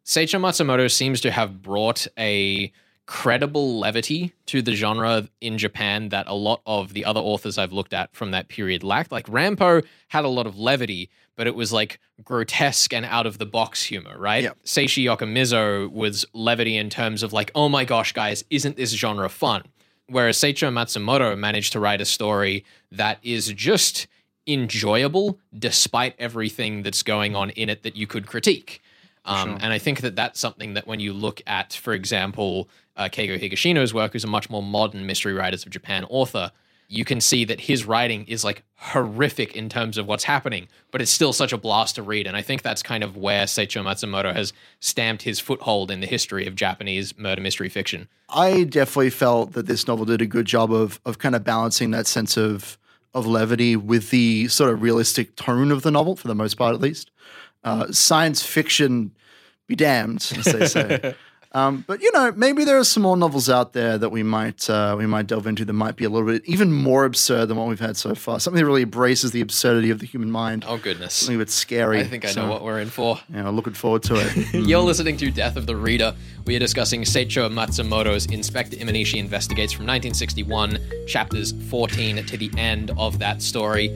Seicho 0.04 0.40
Matsumoto 0.40 0.90
seems 0.90 1.20
to 1.22 1.30
have 1.30 1.62
brought 1.62 2.06
a 2.18 2.72
credible 3.10 3.76
levity 3.80 4.32
to 4.46 4.62
the 4.62 4.72
genre 4.72 5.28
in 5.40 5.58
Japan 5.58 6.10
that 6.10 6.28
a 6.28 6.32
lot 6.32 6.60
of 6.64 6.92
the 6.94 7.04
other 7.04 7.18
authors 7.18 7.58
I've 7.58 7.72
looked 7.72 7.92
at 7.92 8.14
from 8.14 8.30
that 8.30 8.46
period 8.46 8.84
lacked. 8.84 9.10
Like 9.10 9.26
Rampo 9.26 9.84
had 10.06 10.24
a 10.24 10.28
lot 10.28 10.46
of 10.46 10.56
levity, 10.56 11.10
but 11.34 11.48
it 11.48 11.56
was 11.56 11.72
like 11.72 11.98
grotesque 12.22 12.94
and 12.94 13.04
out 13.04 13.26
of 13.26 13.38
the 13.38 13.46
box 13.46 13.82
humor, 13.82 14.16
right? 14.16 14.44
Yep. 14.44 14.58
Seishi 14.64 15.02
Yokomizo 15.02 15.90
was 15.90 16.24
levity 16.34 16.76
in 16.76 16.88
terms 16.88 17.24
of 17.24 17.32
like, 17.32 17.50
oh 17.56 17.68
my 17.68 17.84
gosh, 17.84 18.12
guys, 18.12 18.44
isn't 18.48 18.76
this 18.76 18.92
genre 18.92 19.28
fun? 19.28 19.64
Whereas 20.06 20.38
Seicho 20.38 20.72
Matsumoto 20.72 21.36
managed 21.36 21.72
to 21.72 21.80
write 21.80 22.00
a 22.00 22.04
story 22.04 22.64
that 22.92 23.18
is 23.24 23.48
just 23.48 24.06
enjoyable 24.46 25.40
despite 25.58 26.14
everything 26.20 26.84
that's 26.84 27.02
going 27.02 27.34
on 27.34 27.50
in 27.50 27.68
it 27.68 27.82
that 27.82 27.96
you 27.96 28.06
could 28.06 28.28
critique. 28.28 28.80
Um, 29.24 29.58
And 29.60 29.72
I 29.72 29.78
think 29.78 30.00
that 30.00 30.16
that's 30.16 30.40
something 30.40 30.74
that 30.74 30.86
when 30.86 31.00
you 31.00 31.12
look 31.12 31.42
at, 31.46 31.74
for 31.74 31.92
example, 31.92 32.68
uh, 32.96 33.04
Keigo 33.04 33.40
Higashino's 33.40 33.94
work, 33.94 34.12
who's 34.12 34.24
a 34.24 34.28
much 34.28 34.50
more 34.50 34.62
modern 34.62 35.06
Mystery 35.06 35.32
Writers 35.32 35.64
of 35.64 35.70
Japan 35.70 36.04
author, 36.08 36.52
you 36.88 37.04
can 37.04 37.20
see 37.20 37.44
that 37.44 37.60
his 37.60 37.84
writing 37.84 38.24
is 38.26 38.42
like 38.42 38.64
horrific 38.74 39.54
in 39.54 39.68
terms 39.68 39.96
of 39.96 40.08
what's 40.08 40.24
happening, 40.24 40.66
but 40.90 41.00
it's 41.00 41.10
still 41.10 41.32
such 41.32 41.52
a 41.52 41.56
blast 41.56 41.94
to 41.94 42.02
read. 42.02 42.26
And 42.26 42.36
I 42.36 42.42
think 42.42 42.62
that's 42.62 42.82
kind 42.82 43.04
of 43.04 43.16
where 43.16 43.44
Seicho 43.44 43.84
Matsumoto 43.84 44.34
has 44.34 44.52
stamped 44.80 45.22
his 45.22 45.38
foothold 45.38 45.92
in 45.92 46.00
the 46.00 46.06
history 46.08 46.46
of 46.46 46.56
Japanese 46.56 47.16
murder 47.16 47.40
mystery 47.40 47.68
fiction. 47.68 48.08
I 48.28 48.64
definitely 48.64 49.10
felt 49.10 49.52
that 49.52 49.66
this 49.66 49.86
novel 49.86 50.04
did 50.04 50.20
a 50.20 50.26
good 50.26 50.46
job 50.46 50.72
of 50.72 51.00
of 51.04 51.18
kind 51.18 51.36
of 51.36 51.44
balancing 51.44 51.92
that 51.92 52.08
sense 52.08 52.36
of 52.36 52.76
of 53.14 53.26
levity 53.26 53.76
with 53.76 54.10
the 54.10 54.48
sort 54.48 54.72
of 54.72 54.82
realistic 54.82 55.36
tone 55.36 55.70
of 55.70 55.82
the 55.82 55.90
novel, 55.90 56.16
for 56.16 56.28
the 56.28 56.34
most 56.34 56.54
part, 56.54 56.74
at 56.74 56.80
least. 56.80 57.10
Uh, 57.62 57.92
science 57.92 58.42
fiction, 58.42 59.12
be 59.66 59.76
damned, 59.76 60.32
as 60.36 60.44
they 60.46 60.66
say. 60.66 61.14
um, 61.52 61.84
but 61.86 62.00
you 62.00 62.10
know, 62.12 62.32
maybe 62.34 62.64
there 62.64 62.78
are 62.78 62.84
some 62.84 63.02
more 63.02 63.16
novels 63.16 63.50
out 63.50 63.72
there 63.74 63.98
that 63.98 64.08
we 64.08 64.22
might 64.22 64.70
uh, 64.70 64.94
we 64.98 65.06
might 65.06 65.26
delve 65.26 65.46
into 65.46 65.64
that 65.66 65.72
might 65.74 65.96
be 65.96 66.04
a 66.04 66.08
little 66.08 66.26
bit 66.26 66.42
even 66.46 66.72
more 66.72 67.04
absurd 67.04 67.46
than 67.46 67.58
what 67.58 67.68
we've 67.68 67.78
had 67.78 67.96
so 67.98 68.14
far. 68.14 68.40
Something 68.40 68.60
that 68.60 68.66
really 68.66 68.82
embraces 68.82 69.32
the 69.32 69.42
absurdity 69.42 69.90
of 69.90 69.98
the 69.98 70.06
human 70.06 70.30
mind. 70.30 70.64
Oh, 70.66 70.78
goodness. 70.78 71.12
Something 71.12 71.38
that's 71.38 71.52
scary. 71.54 72.00
I 72.00 72.04
think 72.04 72.24
I 72.24 72.28
So, 72.28 72.42
know 72.42 72.50
what 72.50 72.64
we're 72.64 72.80
in 72.80 72.88
for. 72.88 73.18
You 73.28 73.42
know, 73.42 73.50
looking 73.50 73.74
forward 73.74 74.04
to 74.04 74.14
it. 74.16 74.54
You're 74.66 74.80
listening 74.80 75.18
to 75.18 75.30
Death 75.30 75.56
of 75.56 75.66
the 75.66 75.76
Reader. 75.76 76.14
We 76.46 76.56
are 76.56 76.60
discussing 76.60 77.02
Seicho 77.02 77.52
Matsumoto's 77.52 78.24
Inspector 78.26 78.74
Imanishi 78.76 79.18
Investigates 79.18 79.72
from 79.72 79.84
1961, 79.84 80.78
chapters 81.06 81.52
14 81.68 82.24
to 82.24 82.36
the 82.38 82.50
end 82.56 82.90
of 82.96 83.18
that 83.18 83.42
story. 83.42 83.90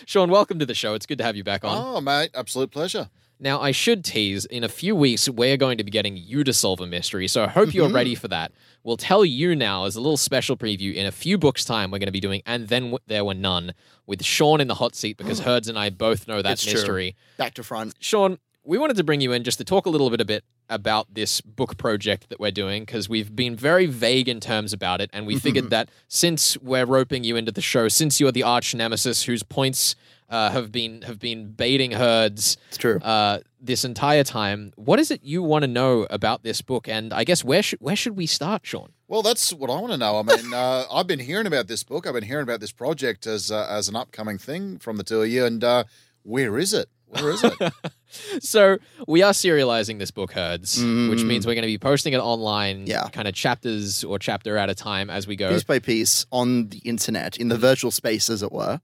Sean, 0.06 0.30
welcome 0.30 0.58
to 0.58 0.66
the 0.66 0.74
show. 0.74 0.94
It's 0.94 1.06
good 1.06 1.18
to 1.18 1.24
have 1.24 1.36
you 1.36 1.44
back 1.44 1.64
on. 1.64 1.76
Oh, 1.96 2.00
mate, 2.00 2.30
absolute 2.34 2.70
pleasure. 2.70 3.10
Now, 3.40 3.60
I 3.60 3.72
should 3.72 4.04
tease 4.04 4.44
in 4.44 4.62
a 4.62 4.68
few 4.68 4.94
weeks, 4.94 5.28
we're 5.28 5.56
going 5.56 5.76
to 5.78 5.82
be 5.84 5.90
getting 5.90 6.16
you 6.16 6.44
to 6.44 6.52
solve 6.52 6.80
a 6.80 6.86
mystery. 6.86 7.26
So 7.26 7.42
I 7.42 7.48
hope 7.48 7.74
you're 7.74 7.88
Mhm. 7.88 7.94
ready 7.94 8.14
for 8.14 8.28
that. 8.28 8.52
We'll 8.84 8.96
tell 8.96 9.24
you 9.24 9.56
now 9.56 9.84
as 9.84 9.96
a 9.96 10.00
little 10.00 10.16
special 10.16 10.56
preview 10.56 10.94
in 10.94 11.06
a 11.06 11.10
few 11.10 11.38
books' 11.38 11.64
time, 11.64 11.90
we're 11.90 11.98
going 11.98 12.06
to 12.06 12.12
be 12.12 12.20
doing 12.20 12.42
And 12.46 12.68
Then 12.68 12.82
W- 12.84 12.98
There 13.08 13.24
Were 13.24 13.34
None 13.34 13.74
with 14.06 14.24
Sean 14.24 14.60
in 14.60 14.68
the 14.68 14.76
hot 14.76 14.94
seat 14.94 15.16
because 15.16 15.40
Herds 15.48 15.66
and 15.68 15.76
I 15.76 15.90
both 15.90 16.28
know 16.28 16.40
that 16.40 16.52
It's 16.52 16.62
true. 16.64 16.74
mystery. 16.74 17.16
Back 17.36 17.54
to 17.54 17.64
front. 17.64 17.94
Sean, 17.98 18.38
we 18.64 18.78
wanted 18.78 18.96
to 18.98 19.02
bring 19.04 19.20
you 19.20 19.32
in 19.32 19.42
just 19.42 19.58
to 19.58 19.64
talk 19.64 19.86
a 19.86 19.90
little 19.90 20.08
bit 20.08 20.20
a 20.20 20.24
bit 20.24 20.44
about 20.72 21.12
this 21.14 21.40
book 21.40 21.76
project 21.76 22.28
that 22.30 22.40
we're 22.40 22.50
doing 22.50 22.82
because 22.82 23.08
we've 23.08 23.34
been 23.36 23.54
very 23.54 23.86
vague 23.86 24.28
in 24.28 24.40
terms 24.40 24.72
about 24.72 25.00
it, 25.00 25.10
and 25.12 25.26
we 25.26 25.38
figured 25.38 25.70
that 25.70 25.88
since 26.08 26.56
we're 26.58 26.86
roping 26.86 27.24
you 27.24 27.36
into 27.36 27.52
the 27.52 27.60
show, 27.60 27.88
since 27.88 28.18
you're 28.20 28.32
the 28.32 28.42
arch 28.42 28.74
nemesis 28.74 29.24
whose 29.24 29.42
points 29.42 29.94
uh, 30.30 30.50
have 30.50 30.72
been 30.72 31.02
have 31.02 31.18
been 31.18 31.52
baiting 31.52 31.90
herds 31.92 32.56
It's 32.68 32.78
true. 32.78 32.98
uh, 33.00 33.40
this 33.60 33.84
entire 33.84 34.24
time, 34.24 34.72
what 34.76 34.98
is 34.98 35.10
it 35.10 35.20
you 35.22 35.42
want 35.42 35.62
to 35.62 35.68
know 35.68 36.06
about 36.08 36.42
this 36.42 36.62
book? 36.62 36.88
And 36.88 37.12
I 37.12 37.24
guess 37.24 37.44
where 37.44 37.62
should 37.62 37.80
where 37.80 37.96
should 37.96 38.16
we 38.16 38.24
start, 38.26 38.64
Sean? 38.64 38.92
Well, 39.08 39.20
that's 39.20 39.52
what 39.52 39.68
I 39.68 39.78
want 39.78 39.92
to 39.92 39.98
know. 39.98 40.18
I 40.18 40.22
mean, 40.22 40.54
uh, 40.54 40.84
I've 40.92 41.06
been 41.06 41.18
hearing 41.18 41.46
about 41.46 41.66
this 41.68 41.84
book. 41.84 42.06
I've 42.06 42.14
been 42.14 42.24
hearing 42.24 42.44
about 42.44 42.60
this 42.60 42.72
project 42.72 43.26
as 43.26 43.50
uh, 43.50 43.66
as 43.68 43.88
an 43.88 43.96
upcoming 43.96 44.38
thing 44.38 44.78
from 44.78 44.96
the 44.96 45.04
two 45.04 45.20
of 45.20 45.28
you. 45.28 45.44
And 45.44 45.62
uh, 45.62 45.84
where 46.22 46.58
is 46.58 46.72
it? 46.72 46.88
Where 47.20 47.30
is 47.30 47.44
it? 47.44 47.72
so 48.42 48.78
we 49.06 49.22
are 49.22 49.32
serializing 49.32 49.98
this 49.98 50.10
book 50.10 50.32
herds 50.32 50.78
which 50.78 50.86
Mm. 50.86 51.26
means 51.26 51.46
we're 51.46 51.54
going 51.54 51.62
to 51.62 51.66
be 51.68 51.78
posting 51.78 52.12
it 52.14 52.18
online 52.18 52.86
Yeah. 52.86 53.08
kind 53.08 53.28
of 53.28 53.34
chapters 53.34 54.02
or 54.04 54.18
chapter 54.18 54.56
at 54.56 54.68
a 54.70 54.74
time 54.74 55.10
as 55.10 55.26
we 55.26 55.36
go 55.36 55.50
Piece 55.50 55.64
by 55.64 55.78
piece 55.78 56.26
on 56.30 56.68
the 56.68 56.78
internet, 56.78 57.36
in 57.36 57.48
the 57.48 57.58
virtual 57.58 57.90
space, 57.90 58.28
as 58.30 58.42
it 58.42 58.52
were. 58.52 58.80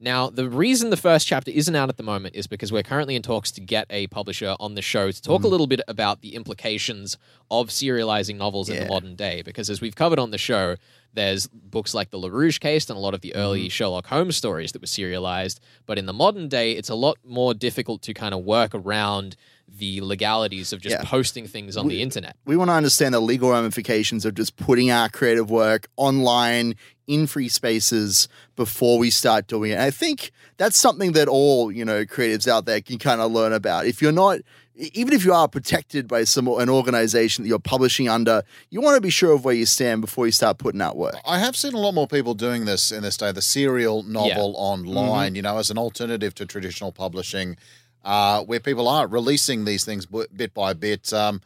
Now, 0.00 0.30
the 0.30 0.48
reason 0.48 0.90
the 0.90 0.96
first 0.96 1.26
chapter 1.26 1.50
isn't 1.50 1.74
out 1.74 1.88
at 1.88 1.96
the 1.96 2.04
moment 2.04 2.36
is 2.36 2.46
because 2.46 2.70
we're 2.70 2.84
currently 2.84 3.16
in 3.16 3.22
talks 3.22 3.50
to 3.52 3.60
get 3.60 3.86
a 3.90 4.06
publisher 4.06 4.54
on 4.60 4.76
the 4.76 4.82
show 4.82 5.10
to 5.10 5.22
talk 5.22 5.42
a 5.42 5.46
mm. 5.46 5.50
little 5.50 5.66
bit 5.66 5.80
about 5.88 6.20
the 6.20 6.36
implications 6.36 7.18
of 7.50 7.68
serializing 7.68 8.36
novels 8.36 8.68
in 8.68 8.78
the 8.78 8.86
modern 8.86 9.16
day. 9.16 9.42
Because 9.42 9.68
as 9.68 9.80
we've 9.80 9.96
covered 9.96 10.20
on 10.20 10.30
the 10.30 10.38
show, 10.38 10.76
there's 11.14 11.48
books 11.48 11.94
like 11.94 12.10
the 12.10 12.18
Lerouge 12.18 12.60
case 12.60 12.88
and 12.88 12.96
a 12.96 13.00
lot 13.00 13.12
of 13.12 13.22
the 13.22 13.34
early 13.34 13.62
mm-hmm. 13.62 13.68
Sherlock 13.70 14.06
Holmes 14.06 14.36
stories 14.36 14.70
that 14.70 14.80
were 14.80 14.86
serialized. 14.86 15.58
But 15.84 15.98
in 15.98 16.06
the 16.06 16.12
modern 16.12 16.48
day, 16.48 16.72
it's 16.72 16.90
a 16.90 16.94
lot 16.94 17.18
more 17.24 17.52
difficult 17.52 18.02
to 18.02 18.14
kind 18.14 18.34
of 18.34 18.44
work 18.44 18.76
around 18.76 19.34
the 19.76 20.00
legalities 20.00 20.72
of 20.72 20.80
just 20.80 20.96
Yeah. 20.96 21.04
posting 21.04 21.46
things 21.46 21.76
on 21.76 21.88
the 21.88 22.02
internet. 22.02 22.36
We 22.44 22.56
want 22.56 22.70
to 22.70 22.74
understand 22.74 23.14
the 23.14 23.20
legal 23.20 23.50
ramifications 23.50 24.24
of 24.24 24.34
just 24.34 24.56
putting 24.56 24.90
our 24.90 25.08
creative 25.08 25.50
work 25.50 25.88
online 25.96 26.74
in 27.06 27.26
free 27.26 27.48
spaces 27.48 28.28
before 28.56 28.98
we 28.98 29.10
start 29.10 29.46
doing 29.46 29.70
it. 29.70 29.74
And 29.74 29.82
I 29.82 29.90
think 29.90 30.32
that's 30.56 30.76
something 30.76 31.12
that 31.12 31.28
all, 31.28 31.70
you 31.70 31.84
know, 31.84 32.04
creatives 32.04 32.48
out 32.48 32.66
there 32.66 32.80
can 32.80 32.98
kind 32.98 33.20
of 33.20 33.30
learn 33.32 33.52
about. 33.52 33.86
If 33.86 34.02
you're 34.02 34.12
not 34.12 34.40
even 34.78 35.12
if 35.12 35.24
you 35.24 35.32
are 35.32 35.48
protected 35.48 36.06
by 36.06 36.24
some 36.24 36.46
an 36.46 36.68
organization 36.68 37.42
that 37.42 37.48
you're 37.48 37.58
publishing 37.58 38.08
under, 38.08 38.44
you 38.70 38.80
want 38.80 38.94
to 38.94 39.00
be 39.00 39.10
sure 39.10 39.32
of 39.32 39.44
where 39.44 39.54
you 39.54 39.66
stand 39.66 40.00
before 40.00 40.26
you 40.26 40.32
start 40.32 40.58
putting 40.58 40.80
out 40.80 40.96
work. 40.96 41.16
I 41.26 41.38
have 41.40 41.56
seen 41.56 41.74
a 41.74 41.78
lot 41.78 41.94
more 41.94 42.06
people 42.06 42.34
doing 42.34 42.64
this 42.64 42.92
in 42.92 43.02
this 43.02 43.16
day, 43.16 43.32
the 43.32 43.42
serial 43.42 44.04
novel 44.04 44.54
mm-hmm. 44.54 44.86
online, 44.96 45.34
you 45.34 45.42
know, 45.42 45.58
as 45.58 45.70
an 45.70 45.78
alternative 45.78 46.34
to 46.36 46.46
traditional 46.46 46.92
publishing, 46.92 47.56
uh, 48.04 48.42
where 48.44 48.60
people 48.60 48.88
are 48.88 49.06
releasing 49.06 49.64
these 49.64 49.84
things 49.84 50.06
bit 50.06 50.54
by 50.54 50.72
bit. 50.74 51.12
Um, 51.12 51.40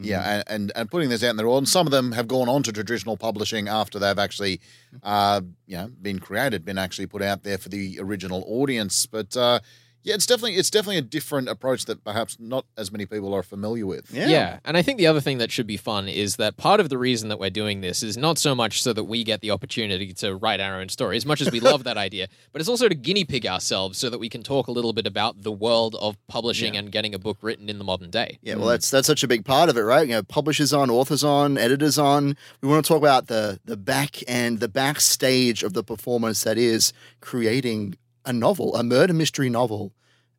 Yeah, 0.00 0.22
and, 0.24 0.44
and 0.48 0.72
and 0.74 0.90
putting 0.90 1.10
this 1.10 1.22
out 1.22 1.30
in 1.30 1.36
the 1.36 1.44
world, 1.44 1.58
and 1.58 1.68
some 1.68 1.86
of 1.86 1.90
them 1.90 2.12
have 2.12 2.26
gone 2.26 2.48
on 2.48 2.62
to 2.62 2.72
traditional 2.72 3.18
publishing 3.18 3.68
after 3.68 3.98
they've 3.98 4.18
actually, 4.18 4.60
uh, 5.02 5.42
you 5.66 5.76
know, 5.76 5.90
been 6.00 6.18
created, 6.18 6.64
been 6.64 6.78
actually 6.78 7.08
put 7.08 7.20
out 7.20 7.42
there 7.42 7.58
for 7.58 7.68
the 7.68 7.98
original 8.00 8.42
audience. 8.46 9.04
But 9.04 9.36
uh, 9.36 9.60
yeah, 10.02 10.14
it's 10.14 10.26
definitely 10.26 10.56
it's 10.56 10.70
definitely 10.70 10.98
a 10.98 11.02
different 11.02 11.48
approach 11.48 11.84
that 11.84 12.02
perhaps 12.04 12.36
not 12.40 12.66
as 12.76 12.90
many 12.90 13.06
people 13.06 13.32
are 13.34 13.42
familiar 13.42 13.86
with. 13.86 14.12
Yeah. 14.12 14.26
yeah. 14.26 14.58
And 14.64 14.76
I 14.76 14.82
think 14.82 14.98
the 14.98 15.06
other 15.06 15.20
thing 15.20 15.38
that 15.38 15.50
should 15.50 15.66
be 15.66 15.76
fun 15.76 16.08
is 16.08 16.36
that 16.36 16.56
part 16.56 16.80
of 16.80 16.88
the 16.88 16.98
reason 16.98 17.28
that 17.28 17.38
we're 17.38 17.50
doing 17.50 17.80
this 17.82 18.02
is 18.02 18.16
not 18.16 18.38
so 18.38 18.54
much 18.54 18.82
so 18.82 18.92
that 18.92 19.04
we 19.04 19.22
get 19.22 19.40
the 19.40 19.50
opportunity 19.50 20.12
to 20.14 20.34
write 20.34 20.60
our 20.60 20.80
own 20.80 20.88
story, 20.88 21.16
as 21.16 21.24
much 21.24 21.40
as 21.40 21.50
we 21.50 21.60
love 21.72 21.84
that 21.84 21.96
idea, 21.96 22.26
but 22.52 22.60
it's 22.60 22.68
also 22.68 22.88
to 22.88 22.94
guinea 22.94 23.24
pig 23.24 23.46
ourselves 23.46 23.98
so 23.98 24.10
that 24.10 24.18
we 24.18 24.28
can 24.28 24.42
talk 24.42 24.66
a 24.66 24.72
little 24.72 24.92
bit 24.92 25.06
about 25.06 25.42
the 25.42 25.52
world 25.52 25.96
of 26.00 26.16
publishing 26.26 26.76
and 26.76 26.90
getting 26.90 27.14
a 27.14 27.18
book 27.18 27.38
written 27.42 27.68
in 27.68 27.78
the 27.78 27.84
modern 27.84 28.10
day. 28.10 28.38
Yeah, 28.42 28.56
well, 28.56 28.68
that's 28.68 28.90
that's 28.90 29.06
such 29.06 29.22
a 29.22 29.28
big 29.28 29.44
part 29.44 29.68
of 29.68 29.76
it, 29.76 29.82
right? 29.82 30.06
You 30.06 30.14
know, 30.14 30.22
publishers 30.22 30.72
on, 30.72 30.90
authors 30.90 31.22
on, 31.22 31.56
editors 31.56 31.98
on. 31.98 32.36
We 32.60 32.68
want 32.68 32.84
to 32.84 32.88
talk 32.88 32.98
about 32.98 33.28
the 33.28 33.60
the 33.64 33.76
back 33.76 34.28
end, 34.28 34.60
the 34.60 34.68
backstage 34.68 35.62
of 35.62 35.74
the 35.74 35.84
performance 35.84 36.42
that 36.42 36.58
is 36.58 36.92
creating 37.20 37.96
a 38.24 38.32
novel, 38.32 38.74
a 38.76 38.82
murder 38.82 39.12
mystery 39.12 39.50
novel, 39.50 39.94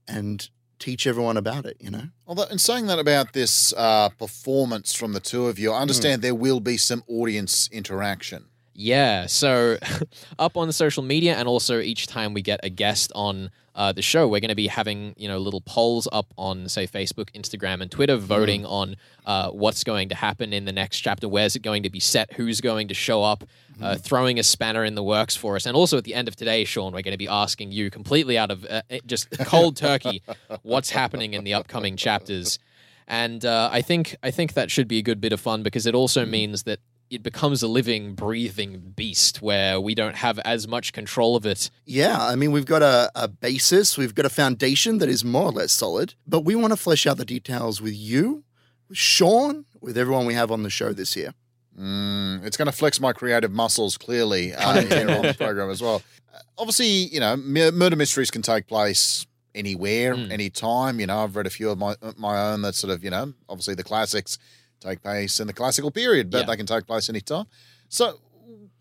and 0.07 0.49
teach 0.79 1.07
everyone 1.07 1.37
about 1.37 1.65
it. 1.65 1.77
You 1.79 1.91
know, 1.91 2.03
Although, 2.27 2.43
in 2.43 2.59
saying 2.59 2.87
that 2.87 2.99
about 2.99 3.33
this 3.33 3.73
uh, 3.75 4.09
performance 4.09 4.93
from 4.93 5.13
the 5.13 5.19
two 5.19 5.47
of 5.47 5.57
you, 5.59 5.71
I 5.71 5.81
understand 5.81 6.21
there 6.21 6.35
will 6.35 6.59
be 6.59 6.77
some 6.77 7.03
audience 7.07 7.69
interaction. 7.71 8.45
Yeah, 8.75 9.27
so 9.27 9.77
up 10.39 10.57
on 10.57 10.67
the 10.67 10.73
social 10.73 11.03
media, 11.03 11.35
and 11.35 11.47
also 11.47 11.79
each 11.79 12.07
time 12.07 12.33
we 12.33 12.41
get 12.41 12.59
a 12.63 12.69
guest 12.69 13.11
on 13.13 13.51
uh, 13.75 13.91
the 13.91 14.01
show, 14.01 14.27
we're 14.27 14.39
going 14.39 14.49
to 14.49 14.55
be 14.55 14.67
having 14.67 15.13
you 15.17 15.27
know 15.27 15.37
little 15.37 15.61
polls 15.61 16.07
up 16.11 16.33
on 16.37 16.67
say 16.69 16.87
Facebook, 16.87 17.31
Instagram, 17.33 17.81
and 17.81 17.91
Twitter, 17.91 18.15
voting 18.15 18.65
on 18.65 18.95
uh, 19.25 19.49
what's 19.51 19.83
going 19.83 20.09
to 20.09 20.15
happen 20.15 20.53
in 20.53 20.65
the 20.65 20.71
next 20.71 20.99
chapter. 20.99 21.27
Where's 21.27 21.55
it 21.55 21.61
going 21.61 21.83
to 21.83 21.89
be 21.89 21.99
set? 21.99 22.33
Who's 22.33 22.61
going 22.61 22.87
to 22.87 22.93
show 22.93 23.23
up? 23.23 23.43
Uh, 23.81 23.95
throwing 23.95 24.37
a 24.37 24.43
spanner 24.43 24.85
in 24.85 24.93
the 24.93 25.03
works 25.03 25.35
for 25.35 25.55
us, 25.55 25.65
and 25.65 25.75
also 25.75 25.97
at 25.97 26.03
the 26.03 26.13
end 26.13 26.27
of 26.27 26.35
today, 26.35 26.63
Sean, 26.63 26.93
we're 26.93 27.01
going 27.01 27.13
to 27.13 27.17
be 27.17 27.27
asking 27.27 27.71
you 27.71 27.89
completely 27.89 28.37
out 28.37 28.51
of 28.51 28.65
uh, 28.69 28.81
just 29.05 29.29
cold 29.39 29.75
turkey, 29.75 30.21
what's 30.61 30.91
happening 30.91 31.33
in 31.33 31.43
the 31.43 31.55
upcoming 31.55 31.95
chapters. 31.97 32.59
And 33.07 33.43
uh, 33.43 33.69
I 33.71 33.81
think 33.81 34.15
I 34.23 34.31
think 34.31 34.53
that 34.53 34.71
should 34.71 34.87
be 34.87 34.99
a 34.99 35.01
good 35.01 35.19
bit 35.19 35.33
of 35.33 35.39
fun 35.39 35.63
because 35.63 35.85
it 35.85 35.95
also 35.95 36.25
means 36.25 36.63
that 36.63 36.79
it 37.09 37.21
becomes 37.21 37.61
a 37.61 37.67
living, 37.67 38.15
breathing 38.15 38.93
beast 38.95 39.41
where 39.41 39.79
we 39.79 39.93
don't 39.93 40.15
have 40.15 40.39
as 40.39 40.67
much 40.67 40.93
control 40.93 41.35
of 41.35 41.45
it. 41.45 41.69
yeah. 41.85 42.17
I 42.19 42.35
mean, 42.35 42.51
we've 42.51 42.65
got 42.65 42.81
a, 42.81 43.11
a 43.15 43.27
basis, 43.27 43.97
we've 43.97 44.15
got 44.15 44.25
a 44.25 44.29
foundation 44.29 44.97
that 44.97 45.09
is 45.09 45.23
more 45.23 45.43
or 45.45 45.51
less 45.51 45.71
solid, 45.71 46.15
but 46.25 46.41
we 46.41 46.55
want 46.55 46.71
to 46.73 46.77
flesh 46.77 47.05
out 47.05 47.17
the 47.17 47.25
details 47.25 47.81
with 47.81 47.95
you, 47.95 48.43
with 48.89 48.97
Sean, 48.97 49.65
with 49.79 49.97
everyone 49.97 50.25
we 50.25 50.33
have 50.33 50.51
on 50.51 50.63
the 50.63 50.69
show 50.69 50.91
this 50.93 51.15
year. 51.15 51.33
Mm, 51.79 52.45
it's 52.45 52.57
going 52.57 52.65
to 52.67 52.71
flex 52.71 52.99
my 52.99 53.13
creative 53.13 53.51
muscles 53.51 53.97
clearly 53.97 54.53
uh, 54.53 54.81
here 54.81 55.09
on 55.09 55.21
the 55.23 55.33
program 55.37 55.69
as 55.69 55.81
well. 55.81 56.01
Uh, 56.33 56.37
obviously, 56.57 56.87
you 56.87 57.19
know, 57.19 57.35
mur- 57.35 57.71
murder 57.71 57.95
mysteries 57.95 58.29
can 58.31 58.41
take 58.41 58.67
place 58.67 59.25
anywhere, 59.55 60.15
Mm. 60.15 60.31
anytime. 60.31 60.99
You 60.99 61.07
know, 61.07 61.19
I've 61.23 61.35
read 61.35 61.45
a 61.47 61.49
few 61.51 61.69
of 61.69 61.77
my 61.77 61.95
my 62.17 62.51
own 62.51 62.61
that 62.63 62.75
sort 62.75 62.91
of, 62.93 63.03
you 63.03 63.09
know, 63.09 63.33
obviously 63.49 63.75
the 63.75 63.83
classics 63.83 64.37
take 64.83 65.01
place 65.01 65.39
in 65.39 65.47
the 65.47 65.53
classical 65.53 65.91
period, 65.91 66.29
but 66.29 66.39
Yeah. 66.39 66.45
they 66.45 66.57
can 66.57 66.65
take 66.65 66.85
place 66.85 67.09
anytime. 67.09 67.45
So, 67.89 68.19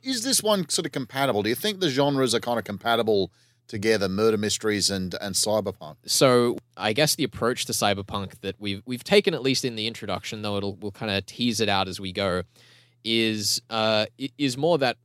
is 0.02 0.22
this 0.24 0.42
one 0.42 0.68
sort 0.68 0.86
of 0.86 0.92
compatible? 0.92 1.42
Do 1.42 1.48
you 1.48 1.54
think 1.54 1.80
the 1.80 1.88
genres 1.90 2.34
are 2.34 2.40
kind 2.40 2.58
of 2.58 2.64
compatible 2.64 3.30
together, 3.68 4.08
murder 4.08 4.36
mysteries 4.36 4.90
and 4.90 5.14
and 5.20 5.34
cyberpunk? 5.34 5.96
So 6.06 6.56
I 6.76 6.92
guess 6.92 7.14
the 7.14 7.24
approach 7.24 7.64
to 7.66 7.72
cyberpunk 7.72 8.40
that 8.40 8.56
we've 8.58 8.82
we've 8.84 9.04
taken 9.04 9.32
at 9.34 9.42
least 9.42 9.64
in 9.64 9.76
the 9.76 9.86
introduction, 9.86 10.42
though 10.42 10.56
it'll 10.56 10.74
we'll 10.76 10.90
kind 10.92 11.12
of 11.12 11.24
tease 11.26 11.60
it 11.60 11.68
out 11.68 11.86
as 11.88 12.00
we 12.00 12.12
go, 12.12 12.42
is 13.04 13.62
uh 13.70 14.06
is 14.38 14.56
more 14.56 14.78
that 14.78 14.96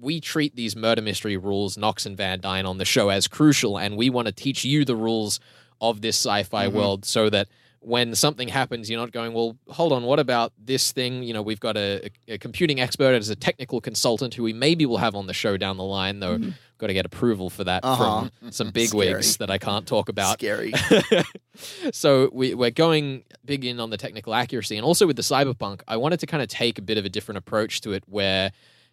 we 0.00 0.20
treat 0.20 0.56
these 0.56 0.74
murder 0.74 1.02
mystery 1.02 1.36
rules, 1.36 1.76
Knox 1.76 2.04
and 2.06 2.16
Van 2.16 2.40
Dine, 2.40 2.66
on 2.66 2.78
the 2.78 2.84
show 2.84 3.10
as 3.10 3.28
crucial, 3.28 3.78
and 3.78 3.96
we 3.96 4.10
want 4.10 4.26
to 4.26 4.32
teach 4.32 4.64
you 4.64 4.84
the 4.84 4.96
rules 4.96 5.38
of 5.80 6.00
this 6.00 6.16
sci-fi 6.16 6.66
Mhm. 6.68 6.72
world 6.72 7.04
so 7.04 7.30
that 7.30 7.48
when 7.84 8.14
something 8.14 8.48
happens, 8.48 8.88
you're 8.88 8.98
not 8.98 9.12
going, 9.12 9.34
well, 9.34 9.56
hold 9.68 9.92
on, 9.92 10.04
what 10.04 10.18
about 10.18 10.52
this 10.58 10.90
thing? 10.92 11.22
You 11.22 11.34
know, 11.34 11.42
we've 11.42 11.60
got 11.60 11.76
a, 11.76 12.10
a, 12.26 12.38
computing 12.38 12.80
expert 12.80 13.14
as 13.14 13.28
a 13.28 13.36
technical 13.36 13.80
consultant 13.80 14.34
who 14.34 14.42
we 14.42 14.54
maybe 14.54 14.86
will 14.86 14.96
have 14.96 15.14
on 15.14 15.26
the 15.26 15.34
show 15.34 15.56
down 15.56 15.76
the 15.76 15.84
line, 15.84 16.20
though. 16.20 16.38
Got 16.78 16.88
to 16.88 16.94
get 16.94 17.06
approval 17.06 17.50
for 17.50 17.62
that 17.64 17.84
Uh-huh. 17.84 18.28
from 18.40 18.50
some 18.50 18.70
bigwigs 18.70 19.32
Scary. 19.32 19.46
that 19.46 19.52
I 19.52 19.58
can't 19.58 19.86
talk 19.86 20.08
about. 20.08 20.38
Scary. 20.38 20.72
so 21.92 22.30
we, 22.32 22.54
we're 22.54 22.70
going 22.70 23.24
big 23.44 23.64
in 23.64 23.78
on 23.80 23.90
the 23.90 23.96
technical 23.96 24.34
accuracy, 24.34 24.76
and 24.76 24.84
also 24.84 25.06
with 25.06 25.16
the 25.16 25.22
cyberpunk, 25.22 25.82
I 25.86 25.98
wanted 25.98 26.20
to 26.20 26.26
kind 26.26 26.42
of 26.42 26.48
take 26.48 26.78
a 26.78 26.82
bit 26.82 26.98
of 26.98 27.04
a 27.04 27.08
different 27.08 27.38
approach 27.38 27.82
to 27.82 27.92
it, 27.92 28.02
where 28.06 28.50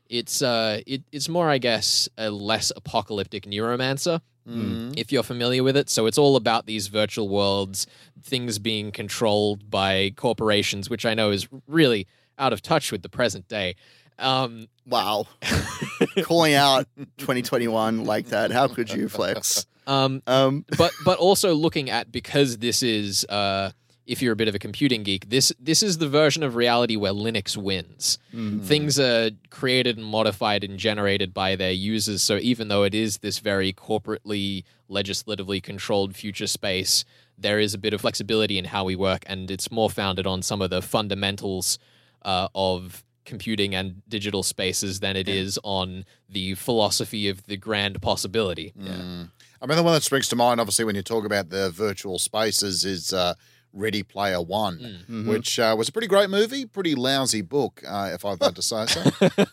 it's 0.09 0.41
uh, 0.41 0.81
it, 0.85 1.03
it's 1.11 1.29
more, 1.29 1.49
I 1.49 1.57
guess, 1.57 2.09
a 2.17 2.29
less 2.29 2.71
apocalyptic 2.75 3.45
neuromancer 3.45 4.19
Mm. 4.47 4.95
if 4.97 5.11
you're 5.11 5.23
familiar 5.23 5.63
with 5.63 5.77
it. 5.77 5.89
So 5.89 6.07
it's 6.07 6.17
all 6.17 6.35
about 6.35 6.65
these 6.65 6.87
virtual 6.87 7.29
worlds, 7.29 7.85
things 8.23 8.57
being 8.57 8.91
controlled 8.91 9.69
by 9.69 10.13
corporations, 10.15 10.89
which 10.89 11.05
I 11.05 11.13
know 11.13 11.29
is 11.29 11.47
really 11.67 12.07
out 12.39 12.51
of 12.51 12.61
touch 12.61 12.91
with 12.91 13.03
the 13.03 13.09
present 13.09 13.47
day. 13.47 13.75
Um, 14.17 14.67
Wow. 14.87 15.27
Calling 16.23 16.55
out 16.55 16.87
2021 17.17 18.03
like 18.03 18.27
that. 18.27 18.51
How 18.51 18.67
could 18.67 18.91
you, 18.91 19.07
Flex? 19.09 19.65
um, 19.87 20.21
Um, 20.27 20.65
but 20.77 20.91
but 21.05 21.17
also 21.19 21.53
looking 21.53 21.89
at 21.89 22.11
because 22.11 22.57
this 22.57 22.81
is 22.83 23.25
uh, 23.29 23.71
if 24.11 24.21
you're 24.21 24.33
a 24.33 24.35
bit 24.35 24.49
of 24.49 24.55
a 24.55 24.59
computing 24.59 25.03
geek, 25.03 25.29
this 25.29 25.53
this 25.57 25.81
is 25.81 25.97
the 25.97 26.09
version 26.09 26.43
of 26.43 26.55
reality 26.55 26.97
where 26.97 27.13
Linux 27.13 27.55
wins. 27.55 28.19
mm, 28.33 28.61
Things 28.61 28.99
are 28.99 29.31
created 29.49 29.97
and 29.97 30.05
modified 30.05 30.65
and 30.65 30.77
generated 30.77 31.33
by 31.33 31.55
their 31.55 31.71
users. 31.71 32.21
So 32.21 32.35
even 32.35 32.67
though 32.67 32.83
it 32.83 32.93
is 32.93 33.19
this 33.19 33.39
very 33.39 33.71
corporately, 33.71 34.65
legislatively 34.89 35.61
controlled 35.61 36.13
future 36.13 36.47
space, 36.47 37.05
there 37.37 37.57
is 37.57 37.73
a 37.73 37.77
bit 37.77 37.93
of 37.93 38.01
flexibility 38.01 38.57
in 38.57 38.65
how 38.65 38.83
we 38.83 38.97
work, 38.97 39.23
and 39.27 39.49
it's 39.49 39.71
more 39.71 39.89
founded 39.89 40.27
on 40.27 40.41
some 40.41 40.61
of 40.61 40.69
the 40.69 40.81
fundamentals 40.81 41.79
uh, 42.23 42.49
of 42.53 43.05
computing 43.23 43.73
and 43.73 44.01
digital 44.09 44.43
spaces 44.43 44.99
than 44.99 45.15
it 45.15 45.29
is 45.29 45.57
on 45.63 46.03
the 46.27 46.53
philosophy 46.55 47.29
of 47.29 47.45
the 47.45 47.55
grand 47.55 48.01
possibility. 48.01 48.73
Mm. 48.77 49.29
I 49.61 49.67
mean, 49.67 49.77
the 49.77 49.83
one 49.83 49.93
that 49.93 50.03
springs 50.03 50.27
to 50.29 50.35
mind, 50.35 50.59
obviously, 50.59 50.85
when 50.85 50.95
you 50.95 51.03
talk 51.03 51.23
about 51.23 51.49
the 51.49 51.69
virtual 51.69 52.19
spaces, 52.19 52.83
is 52.83 53.13
uh, 53.13 53.35
Ready 53.73 54.03
Player 54.03 54.41
One, 54.41 55.05
mhm. 55.09 55.27
which 55.27 55.59
uh, 55.59 55.75
was 55.77 55.89
a 55.89 55.91
pretty 55.91 56.07
great 56.07 56.29
movie, 56.29 56.65
pretty 56.65 56.95
lousy 56.95 57.41
book, 57.41 57.81
uh, 57.87 58.11
if 58.13 58.25
I've 58.25 58.39
had 58.39 58.55
to 58.55 58.61
say 58.61 58.85
so. 58.85 59.01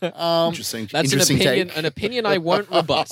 Um, 0.18 0.48
interesting. 0.48 0.88
That's 0.90 1.12
an 1.12 1.20
opinion. 1.20 1.68
take. 1.68 1.76
An 1.76 1.84
opinion 1.84 2.26
I 2.26 2.38
won't 2.38 2.70
rebut. 2.70 3.10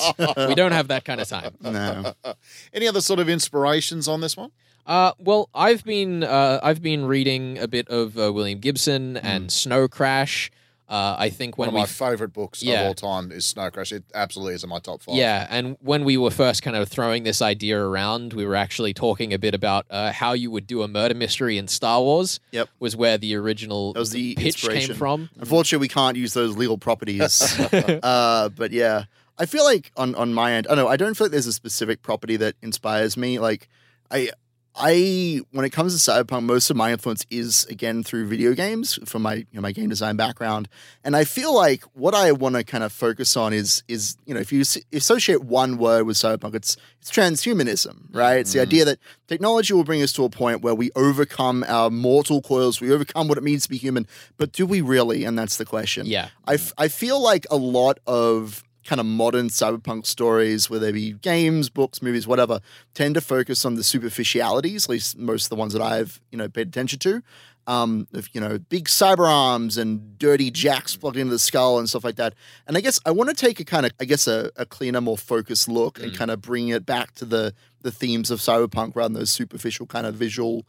we 0.49 0.55
don't 0.55 0.73
have 0.73 0.89
that 0.89 1.05
kind 1.05 1.21
of 1.21 1.29
time. 1.29 1.55
no. 1.61 2.15
any 2.73 2.89
other 2.89 3.01
sort 3.01 3.21
of 3.21 3.29
inspirations 3.29 4.09
on 4.09 4.21
this 4.21 4.37
one? 4.37 4.51
Uh, 4.87 5.13
well, 5.19 5.49
I've 5.55 5.85
been 5.85 6.23
uh, 6.23 6.61
I've 6.63 6.83
been 6.83 7.07
reading 7.07 7.59
a 7.59 7.69
bit 7.69 7.89
of 7.89 8.19
uh, 8.19 8.33
William 8.33 8.61
Gibson 8.61 9.17
and 9.17 9.51
Snow 9.51 9.89
Crash. 9.89 10.51
Uh, 10.88 11.16
I 11.19 11.31
think 11.31 11.59
One 11.59 11.66
when 11.66 11.69
of 11.71 11.75
we 11.75 11.81
my 11.81 11.87
favourite 11.87 12.33
books 12.33 12.62
Yeah. 12.62 12.83
of 12.83 12.87
all 12.87 12.95
time 12.95 13.33
is 13.33 13.45
Snow 13.45 13.71
Crash. 13.73 13.90
It 13.90 14.05
absolutely 14.14 14.55
is 14.55 14.62
in 14.62 14.71
my 14.71 14.78
top 14.78 15.02
five. 15.02 15.16
yeah, 15.16 15.47
and 15.50 15.76
when 15.81 16.05
we 16.05 16.16
were 16.16 16.31
first 16.31 16.62
kind 16.62 16.76
of 16.76 16.88
throwing 16.88 17.25
this 17.25 17.43
idea 17.43 17.76
around, 17.81 18.33
we 18.35 18.47
were 18.47 18.55
actually 18.55 18.95
talking 18.95 19.33
a 19.33 19.38
bit 19.38 19.52
about 19.55 19.87
uh, 19.90 20.12
how 20.12 20.33
you 20.33 20.50
would 20.52 20.66
do 20.66 20.83
a 20.83 20.88
murder 20.88 21.14
mystery 21.14 21.59
in 21.59 21.66
Star 21.66 22.00
Wars. 22.00 22.38
Yep. 22.52 22.69
was 22.78 22.95
where 22.95 23.19
the 23.19 23.35
original 23.35 23.95
That 23.95 23.99
was 24.00 24.11
the 24.11 24.35
pitch 24.37 24.62
came 24.62 24.95
from. 24.95 25.28
Unfortunately, 25.38 25.83
we 25.85 25.88
can't 25.88 26.16
use 26.16 26.35
those 26.35 26.57
legal 26.57 26.78
properties. 26.78 27.43
uh, 27.73 28.49
but 28.50 28.71
yeah, 28.71 29.05
I 29.38 29.47
feel 29.47 29.64
like 29.64 29.90
on 29.97 30.14
on 30.14 30.33
my 30.35 30.52
end, 30.52 30.66
I 30.71 30.76
don't 30.76 30.85
know. 30.85 30.88
I 30.88 30.97
don't 30.97 31.14
feel 31.16 31.25
like 31.26 31.33
there's 31.33 31.47
a 31.49 31.52
specific 31.52 32.02
property 32.02 32.37
that 32.37 32.55
inspires 32.62 33.16
me. 33.16 33.38
Like 33.38 33.69
I. 34.11 34.31
I 34.78 35.40
when 35.52 35.64
it 35.64 35.71
comes 35.71 35.95
to 36.04 36.11
cyberpunk, 36.11 36.45
most 36.45 36.68
of 36.71 36.76
my 36.76 36.92
influence 36.92 37.25
is 37.30 37.64
again 37.66 38.02
through 38.02 38.26
video 38.28 38.52
games 38.54 38.99
from 39.06 39.23
my 39.23 39.35
you 39.35 39.47
know, 39.54 39.61
my 39.62 39.73
game 39.73 39.88
design 39.88 40.16
background, 40.16 40.68
and 41.02 41.16
I 41.16 41.25
feel 41.25 41.54
like 41.54 41.83
what 41.95 42.14
I 42.14 42.33
want 42.33 42.56
to 42.56 42.64
kind 42.64 42.85
of 42.85 42.92
focus 42.92 43.37
on 43.37 43.52
is 43.52 43.83
is 43.88 44.16
you 44.26 44.35
know 44.35 44.40
if 44.40 44.52
you 44.52 44.62
associate 44.92 45.42
one 45.45 45.78
word 45.78 46.06
with 46.06 46.16
cyberpunk, 46.16 46.54
it's 46.54 46.76
it's 47.00 47.11
transhumanism, 47.11 48.14
right? 48.14 48.40
It's 48.40 48.52
the 48.52 48.59
Mhm. 48.59 48.62
idea 48.62 48.85
that 48.85 48.99
technology 49.28 49.73
will 49.73 49.85
bring 49.85 50.02
us 50.02 50.12
to 50.14 50.25
a 50.25 50.28
point 50.30 50.61
where 50.62 50.75
we 50.75 50.90
overcome 50.95 51.64
our 51.68 51.88
mortal 51.90 52.42
coils, 52.42 52.80
we 52.80 52.92
overcome 52.92 53.28
what 53.28 53.38
it 53.38 53.45
means 53.45 53.62
to 53.64 53.68
be 53.71 53.76
human, 53.78 54.06
but 54.37 54.52
do 54.52 54.66
we 54.66 54.80
really? 54.80 55.25
And 55.25 55.38
that's 55.38 55.56
the 55.56 55.64
question. 55.64 56.06
Yeah, 56.06 56.28
I, 56.47 56.54
f- 56.54 56.73
I 56.76 56.88
feel 56.88 57.21
like 57.21 57.47
a 57.50 57.56
lot 57.56 57.99
of 58.06 58.62
kind 58.87 59.01
of 59.01 59.07
modern 59.07 59.49
cyberpunk 59.49 60.07
stories, 60.07 60.70
whether 60.70 60.87
they 60.87 60.92
be 60.92 61.12
games, 61.12 61.68
books, 61.68 62.01
movies, 62.01 62.27
whatever, 62.27 62.61
tend 62.94 63.14
to 63.16 63.20
focus 63.20 63.64
on 63.64 63.75
the 63.75 63.83
superficialities, 63.83 64.85
at 64.85 64.90
least 64.90 65.18
most 65.18 65.44
of 65.46 65.51
the 65.51 65.57
ones 65.57 65.72
that 65.72 65.83
I've, 65.83 66.20
you 66.31 66.38
know, 66.38 66.49
paid 66.49 66.68
attention 66.68 66.99
to. 67.01 67.22
Um, 67.68 68.07
of, 68.14 68.29
you 68.33 68.40
know, 68.40 68.59
big 68.59 68.85
cyber 68.85 69.29
arms 69.29 69.77
and 69.77 70.16
dirty 70.20 70.53
jacks 70.53 70.94
plugged 70.94 71.16
into 71.16 71.33
the 71.33 71.38
skull 71.40 71.81
and 71.81 71.88
stuff 71.88 72.05
like 72.05 72.14
that. 72.14 72.33
And 72.68 72.77
I 72.77 72.81
guess 72.81 73.01
I 73.05 73.11
want 73.11 73.29
to 73.29 73.35
take 73.35 73.59
a 73.59 73.64
kind 73.64 73.85
of, 73.85 73.90
I 73.99 74.05
guess, 74.05 74.29
a, 74.29 74.53
a 74.55 74.64
cleaner, 74.64 75.01
more 75.01 75.18
focused 75.18 75.68
look 75.68 75.99
and 75.99 76.12
Mm. 76.12 76.16
kind 76.16 76.31
of 76.31 76.40
bring 76.40 76.68
it 76.68 76.87
back 76.87 77.12
to 77.16 77.25
the 77.25 77.55
the 77.83 77.90
themes 77.90 78.31
of 78.31 78.38
cyberpunk 78.38 78.94
rather 78.94 79.12
than 79.12 79.20
those 79.20 79.31
superficial 79.33 79.85
kind 79.87 80.07
of 80.07 80.14
visual 80.14 80.64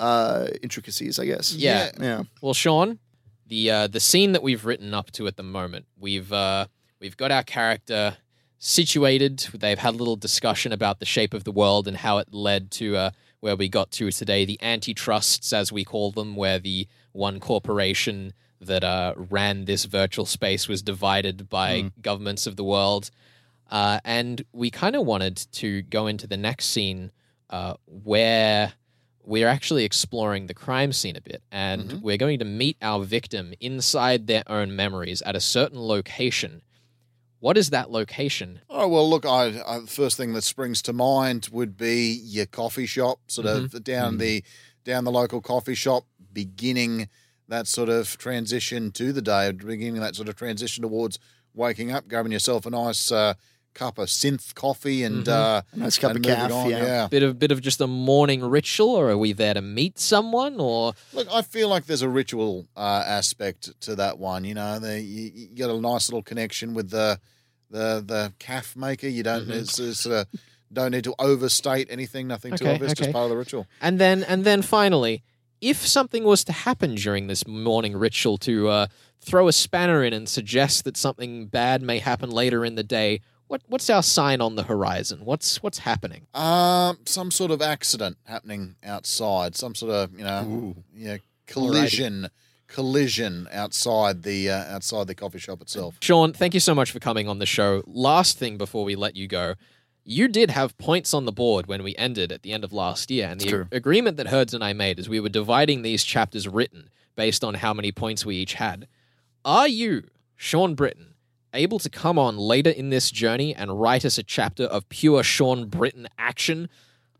uh, 0.00 0.48
intricacies, 0.60 1.20
I 1.20 1.26
guess. 1.26 1.54
Yeah. 1.54 1.90
Yeah. 2.00 2.22
Well, 2.42 2.54
Sean, 2.54 2.98
the 3.46 3.70
uh, 3.70 3.86
the 3.86 4.00
scene 4.00 4.32
that 4.32 4.42
we've 4.42 4.64
written 4.64 4.92
up 4.92 5.12
to 5.12 5.28
at 5.28 5.36
the 5.36 5.44
moment, 5.44 5.86
we've 6.00 6.32
uh, 6.32 6.66
we've 7.00 7.16
got 7.16 7.32
our 7.32 7.42
character 7.42 8.18
situated. 8.58 9.38
They've 9.54 9.78
had 9.78 9.94
a 9.94 9.96
little 9.96 10.16
discussion 10.16 10.72
about 10.72 11.00
the 11.00 11.06
shape 11.06 11.34
of 11.34 11.44
the 11.44 11.52
world 11.52 11.88
and 11.88 11.96
how 11.96 12.18
it 12.18 12.28
led 12.32 12.70
to 12.72 12.96
uh, 12.96 13.10
where 13.40 13.56
we 13.56 13.68
got 13.68 13.90
to 13.92 14.10
today. 14.12 14.44
The 14.44 14.58
antitrusts, 14.62 15.52
as 15.52 15.72
we 15.72 15.84
call 15.84 16.12
them, 16.12 16.36
where 16.36 16.58
the 16.58 16.86
one 17.12 17.40
corporation 17.40 18.34
that 18.60 18.84
uh, 18.84 19.14
ran 19.16 19.64
this 19.64 19.86
virtual 19.86 20.26
space 20.26 20.68
was 20.68 20.82
divided 20.82 21.48
by 21.48 21.90
governments 22.02 22.46
of 22.46 22.56
the 22.56 22.64
world. 22.64 23.10
Uh, 23.70 24.00
and 24.04 24.44
we 24.52 24.70
kind 24.70 24.94
of 24.94 25.06
wanted 25.06 25.36
to 25.52 25.80
go 25.82 26.06
into 26.06 26.26
the 26.26 26.36
next 26.36 26.66
scene 26.66 27.10
uh, 27.48 27.74
where 27.86 28.74
we're 29.24 29.48
actually 29.48 29.84
exploring 29.84 30.46
the 30.46 30.54
crime 30.54 30.92
scene 30.92 31.16
a 31.16 31.20
bit. 31.20 31.42
And 31.50 31.90
Mhm. 31.90 32.02
we're 32.02 32.16
going 32.18 32.38
to 32.40 32.44
meet 32.44 32.76
our 32.82 33.02
victim 33.04 33.54
inside 33.60 34.26
their 34.26 34.42
own 34.46 34.74
memories 34.76 35.22
at 35.22 35.34
a 35.36 35.40
certain 35.40 35.80
location. 35.80 36.62
What 37.40 37.56
is 37.56 37.70
that 37.70 37.90
location? 37.90 38.60
Oh 38.68 38.86
well, 38.86 39.08
look, 39.08 39.26
I, 39.26 39.60
I 39.66 39.80
the 39.80 39.86
first 39.86 40.16
thing 40.16 40.34
that 40.34 40.42
springs 40.42 40.82
to 40.82 40.92
mind 40.92 41.48
would 41.50 41.76
be 41.76 42.12
your 42.22 42.46
coffee 42.46 42.86
shop, 42.86 43.18
sort 43.28 43.46
of 43.46 43.82
down 43.82 44.18
the 44.18 44.44
down 44.84 45.04
the 45.04 45.10
local 45.10 45.40
coffee 45.40 45.74
shop, 45.74 46.04
beginning 46.32 47.08
that 47.48 47.66
sort 47.66 47.88
of 47.88 48.16
transition 48.18 48.92
to 48.92 49.12
the 49.12 49.22
day, 49.22 49.50
beginning 49.52 50.00
that 50.00 50.16
sort 50.16 50.28
of 50.28 50.36
transition 50.36 50.82
towards 50.82 51.18
waking 51.54 51.90
up, 51.90 52.08
grabbing 52.08 52.32
yourself 52.32 52.66
a 52.66 52.70
nice 52.70 53.10
uh, 53.10 53.34
cup 53.74 53.98
of 53.98 54.08
synth 54.08 54.54
coffee, 54.54 55.02
and 55.04 55.24
Mhm. 55.26 55.28
uh, 55.32 55.62
A 55.72 55.76
nice 55.76 55.96
cup 55.98 56.10
and 56.10 56.18
of 56.18 56.22
moving 56.28 56.36
calf. 56.48 56.52
on, 56.52 56.70
yeah. 56.70 57.08
Bit 57.08 57.22
of 57.22 57.38
bit 57.38 57.50
of 57.52 57.60
just 57.60 57.80
a 57.80 57.86
morning 57.86 58.42
ritual, 58.42 58.90
or 58.90 59.10
are 59.10 59.18
we 59.18 59.32
there 59.32 59.54
to 59.54 59.62
meet 59.62 59.98
someone? 59.98 60.58
Or 60.60 60.94
Look, 61.12 61.28
I 61.32 61.42
feel 61.42 61.68
like 61.68 61.86
there's 61.86 62.02
a 62.02 62.08
ritual 62.08 62.66
uh, 62.76 63.04
aspect 63.06 63.80
to 63.82 63.94
that 63.96 64.18
one. 64.18 64.44
You 64.44 64.54
know, 64.54 64.78
the, 64.78 65.00
you, 65.00 65.30
you 65.34 65.46
got 65.56 65.70
a 65.70 65.80
nice 65.80 66.08
little 66.08 66.22
connection 66.22 66.74
with 66.74 66.90
the 66.90 67.20
the 67.70 68.02
the 68.04 68.32
calf 68.38 68.74
maker. 68.76 69.06
You 69.08 69.22
don't 69.22 69.46
Mhm. 69.46 69.60
it's, 69.60 69.78
it's, 69.78 70.04
uh, 70.06 70.24
don't 70.72 70.90
need 70.92 71.04
to 71.04 71.14
overstate 71.18 71.86
anything. 71.90 72.26
Nothing 72.28 72.56
too 72.56 72.64
Okay, 72.64 72.74
obvious. 72.74 72.92
okay. 72.92 73.04
Just 73.04 73.12
part 73.12 73.24
of 73.24 73.30
the 73.30 73.36
ritual. 73.36 73.66
and 73.80 73.98
then 74.00 74.24
and 74.24 74.44
then 74.44 74.62
finally, 74.62 75.22
if 75.60 75.86
something 75.86 76.24
was 76.24 76.42
to 76.44 76.52
happen 76.52 76.94
during 76.96 77.28
this 77.28 77.46
morning 77.46 77.96
ritual 77.96 78.38
to 78.38 78.68
uh, 78.68 78.86
throw 79.20 79.46
a 79.48 79.52
spanner 79.52 80.02
in 80.02 80.12
and 80.12 80.28
suggest 80.28 80.84
that 80.84 80.96
something 80.96 81.46
bad 81.46 81.82
may 81.82 81.98
happen 81.98 82.30
later 82.30 82.64
in 82.64 82.74
the 82.74 82.82
day, 82.82 83.20
what 83.50 83.62
what's 83.66 83.90
our 83.90 84.02
sign 84.02 84.40
on 84.40 84.54
the 84.54 84.62
horizon? 84.62 85.20
What's 85.24 85.60
what's 85.60 85.78
happening? 85.78 86.28
Um, 86.34 86.98
some 87.04 87.32
sort 87.32 87.50
of 87.50 87.60
accident 87.60 88.16
happening 88.24 88.76
outside. 88.84 89.56
Some 89.56 89.74
sort 89.74 89.92
of 89.92 90.16
you 90.16 90.24
know, 90.24 90.42
Ooh. 90.44 90.84
yeah, 90.94 91.16
collision, 91.48 92.28
collision 92.68 93.48
outside 93.52 94.22
the 94.22 94.48
uh, 94.50 94.74
outside 94.74 95.08
the 95.08 95.16
coffee 95.16 95.40
shop 95.40 95.60
itself. 95.60 95.96
Sean, 96.00 96.32
thank 96.32 96.54
you 96.54 96.60
so 96.60 96.76
much 96.76 96.92
for 96.92 97.00
coming 97.00 97.28
on 97.28 97.40
the 97.40 97.46
show. 97.46 97.82
Last 97.86 98.38
thing 98.38 98.56
before 98.56 98.84
we 98.84 98.94
let 98.94 99.16
you 99.16 99.26
go, 99.26 99.56
you 100.04 100.28
did 100.28 100.50
have 100.50 100.78
points 100.78 101.12
on 101.12 101.24
the 101.24 101.32
board 101.32 101.66
when 101.66 101.82
we 101.82 101.96
ended 101.96 102.30
at 102.30 102.42
the 102.42 102.52
end 102.52 102.62
of 102.62 102.72
last 102.72 103.10
year, 103.10 103.26
and 103.28 103.40
the 103.40 103.44
It's 103.44 103.50
true. 103.50 103.66
agreement 103.72 104.16
that 104.18 104.28
Herds 104.28 104.54
and 104.54 104.62
I 104.62 104.74
made 104.74 105.00
is 105.00 105.08
we 105.08 105.18
were 105.18 105.28
dividing 105.28 105.82
these 105.82 106.04
chapters 106.04 106.46
written 106.46 106.88
based 107.16 107.42
on 107.42 107.54
how 107.54 107.74
many 107.74 107.90
points 107.90 108.24
we 108.24 108.36
each 108.36 108.54
had. 108.54 108.86
Are 109.44 109.66
you, 109.66 110.04
Sean 110.36 110.74
Britton, 110.76 111.09
able 111.54 111.78
to 111.78 111.90
come 111.90 112.18
on 112.18 112.36
later 112.36 112.70
in 112.70 112.90
this 112.90 113.10
journey 113.10 113.54
and 113.54 113.80
write 113.80 114.04
us 114.04 114.18
a 114.18 114.22
chapter 114.22 114.64
of 114.64 114.88
pure 114.88 115.22
Sean 115.22 115.66
Britton 115.66 116.08
action? 116.18 116.68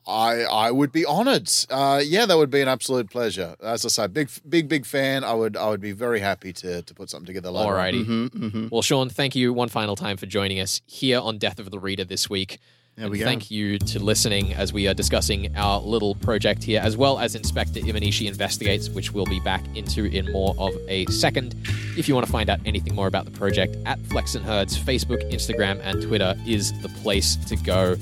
I 0.06 0.42
I 0.42 0.70
would 0.70 0.92
be 0.92 1.04
honoured. 1.06 1.50
Uh, 1.68 2.00
yeah, 2.02 2.26
that 2.26 2.36
would 2.36 2.50
be 2.50 2.60
an 2.60 2.68
absolute 2.68 3.10
pleasure. 3.10 3.54
As 3.62 3.84
I 3.84 3.88
say, 3.88 4.06
big 4.06 4.30
big 4.48 4.68
big 4.68 4.86
fan. 4.86 5.24
I 5.24 5.34
would 5.34 5.56
I 5.56 5.68
would 5.68 5.80
be 5.80 5.92
very 5.92 6.20
happy 6.20 6.52
to 6.54 6.82
to 6.82 6.94
put 6.94 7.10
something 7.10 7.26
together 7.26 7.50
later. 7.50 7.68
on. 7.68 7.74
Alrighty. 7.76 8.04
Mm-hmm, 8.04 8.44
mm-hmm. 8.44 8.68
Well, 8.70 8.82
Sean, 8.82 9.08
thank 9.08 9.36
you 9.36 9.52
one 9.52 9.68
final 9.68 9.96
time 9.96 10.16
for 10.16 10.26
joining 10.26 10.58
us 10.58 10.80
here 10.86 11.20
on 11.20 11.38
Death 11.38 11.58
of 11.58 11.70
the 11.70 11.78
Reader 11.78 12.04
this 12.04 12.28
week. 12.30 12.58
And 13.00 13.10
we 13.10 13.18
go. 13.18 13.24
thank 13.24 13.50
you 13.50 13.78
to 13.78 13.98
listening 13.98 14.52
as 14.54 14.72
we 14.72 14.86
are 14.86 14.94
discussing 14.94 15.56
our 15.56 15.80
little 15.80 16.14
project 16.16 16.62
here, 16.62 16.80
as 16.82 16.96
well 16.96 17.18
as 17.18 17.34
Inspector 17.34 17.80
Imanishi 17.80 18.28
Investigates, 18.28 18.90
which 18.90 19.12
we'll 19.12 19.26
be 19.26 19.40
back 19.40 19.64
into 19.74 20.04
in 20.04 20.30
more 20.32 20.54
of 20.58 20.74
a 20.88 21.06
second. 21.06 21.54
If 21.96 22.08
you 22.08 22.14
want 22.14 22.26
to 22.26 22.32
find 22.32 22.50
out 22.50 22.60
anything 22.66 22.94
more 22.94 23.06
about 23.06 23.24
the 23.24 23.30
project, 23.30 23.76
at 23.86 23.98
Flex 24.06 24.34
and 24.34 24.44
Herds, 24.44 24.78
Facebook, 24.78 25.28
Instagram, 25.32 25.80
and 25.82 26.02
Twitter 26.02 26.34
is 26.46 26.78
the 26.82 26.88
place 26.88 27.36
to 27.36 27.56
go. 27.56 27.96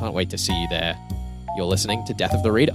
Can't 0.00 0.14
wait 0.14 0.30
to 0.30 0.38
see 0.38 0.58
you 0.58 0.68
there. 0.68 0.96
You're 1.56 1.66
listening 1.66 2.04
to 2.06 2.14
Death 2.14 2.34
of 2.34 2.42
the 2.42 2.52
Reader. 2.52 2.74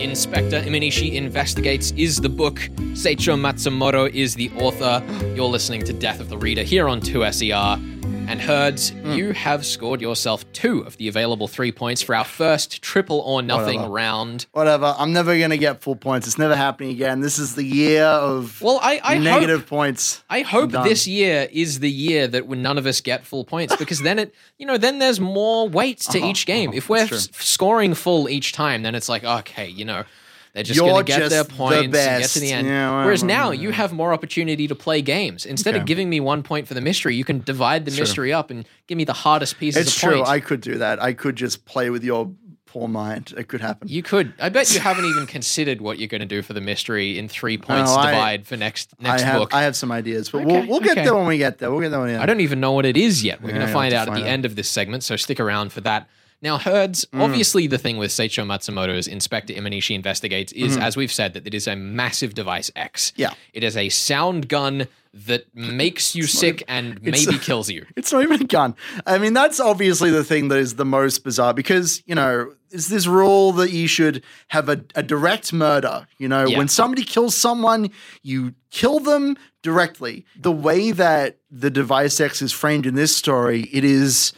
Inspector 0.00 0.62
Imanishi 0.62 1.12
Investigates 1.12 1.92
is 1.92 2.16
the 2.16 2.28
book. 2.28 2.56
Seicho 2.94 3.38
Matsumoto 3.38 4.10
is 4.12 4.34
the 4.34 4.50
author. 4.56 5.04
You're 5.34 5.44
listening 5.44 5.84
to 5.84 5.92
Death 5.92 6.20
of 6.20 6.30
the 6.30 6.38
Reader 6.38 6.62
here 6.62 6.88
on 6.88 7.00
2SER. 7.00 7.89
And 8.30 8.40
Herds, 8.40 8.92
you 8.92 9.32
have 9.32 9.66
scored 9.66 10.00
yourself 10.00 10.50
two 10.52 10.82
of 10.82 10.96
the 10.98 11.08
available 11.08 11.48
three 11.48 11.72
points 11.72 12.00
for 12.00 12.14
our 12.14 12.24
first 12.24 12.80
triple 12.80 13.18
or 13.22 13.42
nothing 13.42 13.78
Whatever. 13.78 13.92
round. 13.92 14.46
Whatever. 14.52 14.94
I'm 14.96 15.12
never 15.12 15.36
gonna 15.36 15.56
get 15.56 15.82
full 15.82 15.96
points. 15.96 16.28
It's 16.28 16.38
never 16.38 16.54
happening 16.54 16.90
again. 16.90 17.22
This 17.22 17.40
is 17.40 17.56
the 17.56 17.64
year 17.64 18.04
of 18.04 18.62
Well, 18.62 18.78
I, 18.80 19.00
I 19.02 19.18
negative 19.18 19.60
hope, 19.62 19.68
points. 19.68 20.22
I 20.30 20.42
hope 20.42 20.70
this 20.70 21.08
year 21.08 21.48
is 21.50 21.80
the 21.80 21.90
year 21.90 22.28
that 22.28 22.46
when 22.46 22.62
none 22.62 22.78
of 22.78 22.86
us 22.86 23.00
get 23.00 23.26
full 23.26 23.44
points 23.44 23.74
because 23.74 24.00
then 24.00 24.20
it, 24.20 24.32
you 24.58 24.64
know, 24.66 24.76
then 24.78 25.00
there's 25.00 25.18
more 25.18 25.68
weight 25.68 25.98
to 26.12 26.24
each 26.24 26.46
game. 26.46 26.72
If 26.72 26.88
we're 26.88 26.98
Uh-huh. 27.02 27.16
s- 27.16 27.28
scoring 27.32 27.94
full 27.94 28.28
each 28.28 28.52
time, 28.52 28.82
then 28.84 28.94
it's 28.94 29.08
like, 29.08 29.24
okay, 29.24 29.66
you 29.68 29.84
know, 29.84 30.04
they're 30.52 30.62
just 30.64 30.78
going 30.80 30.96
to 30.96 31.04
get 31.04 31.30
their 31.30 31.44
the 31.44 31.50
points 31.52 31.82
and 31.84 31.92
get 31.92 32.28
to 32.30 32.40
the 32.40 32.52
end. 32.52 32.66
Yeah, 32.66 32.90
well, 32.90 33.04
Whereas 33.04 33.22
well, 33.22 33.28
now 33.28 33.50
yeah. 33.52 33.60
you 33.62 33.70
have 33.72 33.92
more 33.92 34.12
opportunity 34.12 34.66
to 34.68 34.74
play 34.74 35.00
games. 35.02 35.46
Instead 35.46 35.76
of 35.76 35.84
giving 35.86 36.08
me 36.10 36.20
one 36.20 36.42
point 36.42 36.66
for 36.68 36.74
the 36.74 36.80
mystery, 36.80 37.14
you 37.16 37.24
can 37.24 37.40
divide 37.40 37.84
the 37.84 37.92
mystery 37.92 38.32
up 38.32 38.50
and 38.50 38.66
give 38.86 38.96
me 38.98 39.04
the 39.04 39.12
hardest 39.12 39.58
pieces 39.58 39.86
It's 39.86 39.96
of 39.96 40.00
true. 40.02 40.16
points. 40.16 40.30
I 40.30 40.40
could 40.40 40.60
do 40.60 40.78
that. 40.78 41.00
I 41.02 41.12
could 41.12 41.36
just 41.36 41.64
play 41.66 41.90
with 41.90 42.02
your 42.04 42.30
poor 42.66 42.86
mind. 42.86 43.34
It 43.36 43.48
could 43.48 43.60
happen. 43.60 43.88
you 43.88 44.00
could. 44.02 44.32
I 44.40 44.48
bet 44.48 44.72
you 44.72 44.78
haven't 44.80 45.04
even 45.04 45.26
considered 45.26 45.80
what 45.80 45.98
you're 45.98 46.06
going 46.08 46.20
to 46.20 46.26
do 46.26 46.40
for 46.40 46.52
the 46.52 46.60
mystery 46.60 47.18
in 47.18 47.28
three 47.28 47.58
oh, 47.60 47.66
points 47.66 47.90
I- 47.90 48.10
divide 48.12 48.46
for 48.46 48.56
next 48.56 48.94
next 49.00 49.22
I 49.22 49.26
have 49.26 49.38
book. 49.40 49.54
I 49.54 49.62
have 49.62 49.74
some 49.74 49.90
ideas, 49.90 50.30
but 50.30 50.42
Okay, 50.42 50.46
we'll 50.60 50.66
we'll 50.68 50.80
get 50.80 50.92
okay. 50.92 51.04
there 51.04 51.14
when 51.16 51.26
we 51.26 51.36
get 51.38 51.58
there. 51.58 51.70
We'll 51.70 51.80
get 51.80 51.88
there 51.90 51.98
when 51.98 52.08
we 52.10 52.14
get 52.14 52.22
I 52.22 52.26
don't 52.26 52.40
even 52.40 52.60
know 52.60 52.70
what 52.72 52.86
it 52.86 52.96
is 52.96 53.24
yet. 53.24 53.42
We're 53.42 53.48
Yeah, 53.50 53.54
going 53.56 53.66
to 53.66 53.72
find 53.72 53.92
out 53.92 54.06
at 54.08 54.14
the 54.14 54.20
out. 54.22 54.26
end 54.28 54.44
of 54.44 54.54
this 54.56 54.68
segment, 54.68 55.02
so 55.02 55.16
stick 55.16 55.40
around 55.40 55.72
for 55.72 55.80
that. 55.80 56.08
Now, 56.42 56.56
Herds, 56.58 57.04
Mm. 57.12 57.20
obviously 57.22 57.66
the 57.66 57.76
thing 57.78 57.96
with 57.98 58.10
Seicho 58.10 58.44
Matsumoto's 58.46 59.06
Inspector 59.06 59.52
Imanishi 59.52 59.94
Investigates 59.94 60.52
is, 60.52 60.72
Mm-hmm. 60.72 60.82
as 60.82 60.96
we've 60.96 61.12
said, 61.12 61.34
that 61.34 61.46
it 61.46 61.54
is 61.54 61.66
a 61.66 61.76
massive 61.76 62.34
device 62.34 62.70
X. 62.74 63.12
Yeah. 63.16 63.34
It 63.52 63.62
is 63.62 63.76
a 63.76 63.88
sound 63.90 64.48
gun 64.48 64.86
that 65.12 65.44
makes 65.54 66.14
you 66.14 66.22
sick 66.22 66.62
and 66.68 67.02
maybe 67.02 67.34
a- 67.34 67.38
kills 67.38 67.68
you. 67.68 67.84
It's 67.96 68.12
not 68.12 68.22
even 68.22 68.40
a 68.40 68.44
gun. 68.44 68.74
I 69.06 69.18
mean, 69.18 69.34
that's 69.34 69.58
obviously 69.60 70.10
the 70.10 70.22
thing 70.24 70.48
that 70.48 70.58
is 70.58 70.76
the 70.76 70.84
most 70.84 71.24
bizarre 71.24 71.52
because, 71.52 72.02
you 72.06 72.14
know, 72.14 72.52
is 72.70 72.88
this 72.88 73.06
rule 73.08 73.50
that 73.54 73.72
you 73.72 73.88
should 73.88 74.22
have 74.48 74.68
a, 74.68 74.80
a 74.94 75.02
direct 75.02 75.52
murder. 75.52 76.06
You 76.18 76.28
know, 76.28 76.46
Yeah. 76.46 76.58
when 76.58 76.68
somebody 76.68 77.02
kills 77.02 77.36
someone, 77.36 77.90
you 78.22 78.54
kill 78.70 79.00
them 79.00 79.36
directly. 79.62 80.24
The 80.40 80.52
way 80.52 80.92
that 80.92 81.38
the 81.50 81.70
device 81.70 82.20
X 82.20 82.40
is 82.40 82.52
framed 82.52 82.86
in 82.86 82.94
this 82.94 83.14
story, 83.14 83.68
it 83.72 83.82
is 83.84 84.32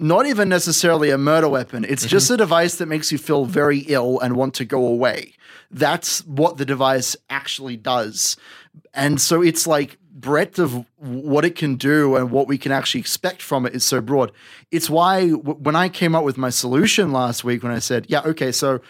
not 0.00 0.26
even 0.26 0.48
necessarily 0.48 1.10
a 1.10 1.18
murder 1.18 1.48
weapon. 1.48 1.84
It's 1.88 2.06
just 2.06 2.26
mm-hmm. 2.26 2.34
a 2.34 2.38
device 2.38 2.76
that 2.76 2.86
makes 2.86 3.12
you 3.12 3.18
feel 3.18 3.44
very 3.44 3.80
ill 3.80 4.18
and 4.20 4.36
want 4.36 4.54
to 4.54 4.64
go 4.64 4.86
away. 4.86 5.34
That's 5.70 6.24
what 6.26 6.56
the 6.56 6.64
device 6.64 7.16
actually 7.28 7.76
does. 7.76 8.36
And 8.94 9.20
so 9.20 9.42
it's 9.42 9.66
like 9.66 9.98
breadth 10.12 10.58
of 10.58 10.84
what 10.98 11.44
it 11.44 11.54
can 11.54 11.76
do 11.76 12.16
and 12.16 12.30
what 12.30 12.48
we 12.48 12.58
can 12.58 12.72
actually 12.72 13.00
expect 13.00 13.40
from 13.42 13.66
it 13.66 13.74
is 13.74 13.84
so 13.84 14.00
broad. 14.00 14.32
It's 14.70 14.90
why 14.90 15.30
w- 15.30 15.54
when 15.54 15.76
I 15.76 15.88
came 15.88 16.14
up 16.14 16.24
with 16.24 16.36
my 16.36 16.50
solution 16.50 17.12
last 17.12 17.44
week, 17.44 17.62
when 17.62 17.72
I 17.72 17.78
said, 17.78 18.06
yeah, 18.08 18.22
okay, 18.24 18.52
so 18.52 18.80